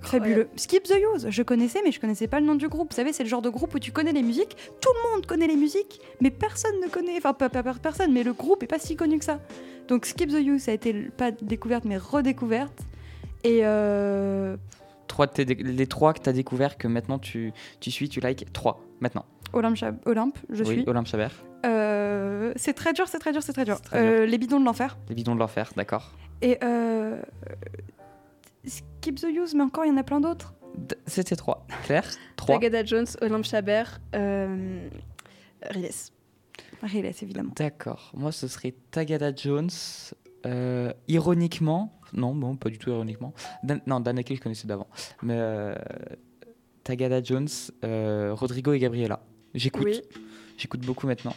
[0.01, 0.47] Fabuleux.
[0.55, 2.89] Skip the Use, je connaissais, mais je connaissais pas le nom du groupe.
[2.91, 5.25] Vous savez, c'est le genre de groupe où tu connais les musiques, tout le monde
[5.25, 8.63] connaît les musiques, mais personne ne connaît, enfin, pas, pas- pas personne, mais le groupe
[8.63, 9.39] est pas si connu que ça.
[9.87, 12.79] Donc, Skip the Use, ça a été pas découverte, mais redécouverte.
[13.43, 14.57] Et euh,
[15.07, 18.51] Trois Les trois que tu as découvert que maintenant tu, tu suis, tu likes.
[18.53, 19.25] Trois, maintenant.
[19.53, 20.83] Olympe, Olympe, je oui, suis.
[20.87, 21.31] Olympe Chabert.
[21.65, 23.81] Euh, c'est très dur, c'est très dur, c'est très dur.
[23.81, 24.11] très dur.
[24.21, 24.97] Euh, les bidons de l'enfer.
[25.09, 26.11] Les bidons de l'enfer, d'accord.
[26.41, 27.19] Et euh,
[28.65, 30.53] Skip the Use, mais encore, il y en a plein d'autres.
[31.07, 31.65] C'était 3.
[31.83, 32.05] Claire
[32.35, 32.55] 3.
[32.55, 34.87] Tagada Jones, Olympe Chabert, euh,
[35.69, 35.89] Riles.
[36.83, 37.51] Riles, évidemment.
[37.55, 38.11] D'accord.
[38.15, 39.69] Moi, ce serait Tagada Jones.
[40.45, 43.33] euh, ironiquement, non, bon, pas du tout ironiquement.
[43.63, 44.87] Dan- non, Danakil, je connaissais d'avant.
[45.23, 45.73] Mais euh,
[46.83, 47.47] Tagada Jones,
[47.83, 49.21] euh, Rodrigo et Gabriela.
[49.53, 49.85] J'écoute.
[49.85, 50.01] Oui.
[50.57, 51.35] J'écoute beaucoup maintenant.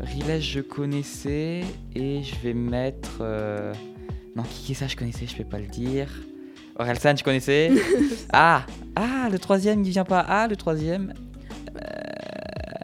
[0.00, 1.62] Riles, je connaissais.
[1.94, 3.18] Et je vais mettre.
[3.20, 3.72] euh,
[4.36, 6.08] Non, qui est ça, je connaissais, je peux pas le dire.
[6.76, 7.70] Orelsan, je connaissais.
[8.32, 8.64] ah
[8.96, 10.20] Ah, le troisième, il vient pas.
[10.26, 11.12] Ah, le troisième.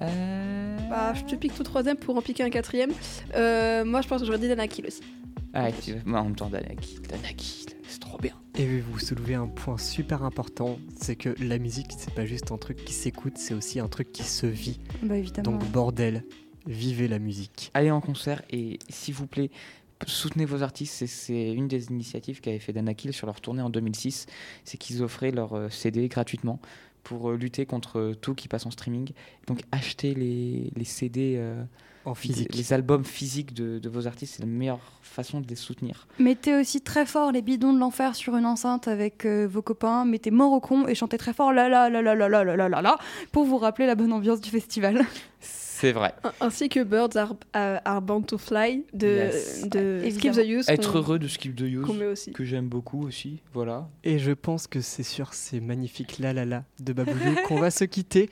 [0.02, 2.90] Euh, Bah, je te pique tout troisième pour en piquer un quatrième.
[3.34, 5.02] Euh, moi, je pense que j'aurais dit Danakil aussi.
[5.54, 5.68] Ah,
[6.06, 7.66] en même temps, Danakil, Danakil.
[8.58, 12.58] Et vous soulevez un point super important, c'est que la musique, c'est pas juste un
[12.58, 14.80] truc qui s'écoute, c'est aussi un truc qui se vit.
[15.02, 15.52] Bah, évidemment.
[15.58, 16.24] Donc bordel,
[16.66, 17.70] vivez la musique.
[17.74, 19.50] Allez en concert et s'il vous plaît,
[20.06, 21.06] soutenez vos artistes.
[21.06, 24.26] C'est- une des initiatives qu'avait fait Danakil sur leur tournée en 2006.
[24.64, 26.60] C'est qu'ils offraient leur euh, CD gratuitement
[27.04, 29.10] pour euh, lutter contre euh, tout qui passe en streaming.
[29.46, 31.62] Donc achetez les, les CD euh,
[32.08, 32.54] En physique.
[32.54, 36.06] Les, albums physiques de, de vos artistes, c'est la meilleure façon de les soutenir.
[36.18, 40.04] Mettez aussi très fort les bidons de l'enfer sur une enceinte avec euh, vos copains.
[40.04, 42.56] Mettez mort au con et chantez très fort la la la la la la la
[42.56, 42.98] la la la
[43.30, 45.04] pour vous rappeler la bonne ambiance du festival.
[45.80, 46.12] C'est vrai.
[46.40, 49.68] Ainsi que Birds Are, are- are Bound to Fly de, Yes.
[49.68, 50.02] de.
[50.10, 50.68] Skip the Use.
[50.68, 52.32] Être heureux de Skip the Use, qu'on met aussi.
[52.32, 53.42] que j'aime beaucoup aussi.
[53.54, 53.88] Voilà.
[54.02, 57.70] Et je pense que c'est sur ces magnifiques la la la de Babouyou qu'on va
[57.70, 58.28] se quitter.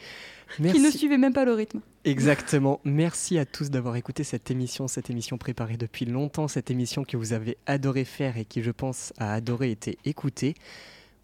[0.58, 0.76] Merci.
[0.80, 1.80] Qui ne suivait même pas le rythme.
[2.04, 2.80] Exactement.
[2.84, 7.16] Merci à tous d'avoir écouté cette émission, cette émission préparée depuis longtemps, cette émission que
[7.16, 10.54] vous avez adoré faire et qui, je pense, a adoré été écoutée.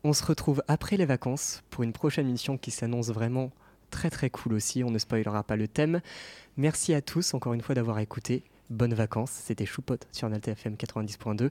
[0.04, 3.52] On se retrouve après les vacances pour une prochaine émission qui s'annonce vraiment
[3.92, 4.82] très très cool aussi.
[4.82, 6.00] On ne spoilera pas le thème.
[6.56, 8.42] Merci à tous encore une fois d'avoir écouté.
[8.70, 9.30] Bonnes vacances.
[9.30, 11.50] C'était Choupot sur Nalta FM 90.2,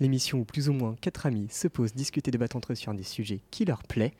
[0.00, 2.92] l'émission où plus ou moins quatre amis se posent, discutent et débattent entre eux sur
[2.94, 4.14] des sujets qui leur plaît.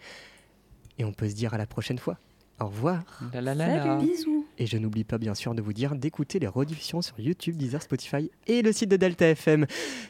[0.99, 2.19] Et on peut se dire à la prochaine fois.
[2.61, 3.03] Au revoir.
[3.33, 3.97] La la la la.
[3.97, 4.47] Bisous.
[4.59, 7.83] Et je n'oublie pas bien sûr de vous dire d'écouter les rediffusions sur YouTube, Deezer,
[7.83, 9.67] Spotify et le site de Delta FM.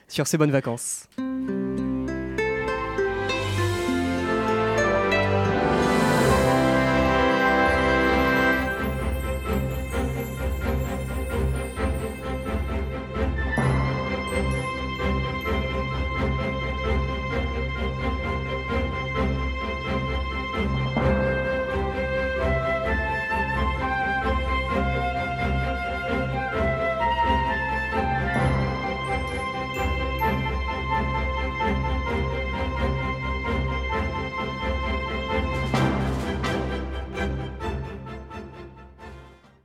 [0.09, 1.07] Sur ces bonnes vacances.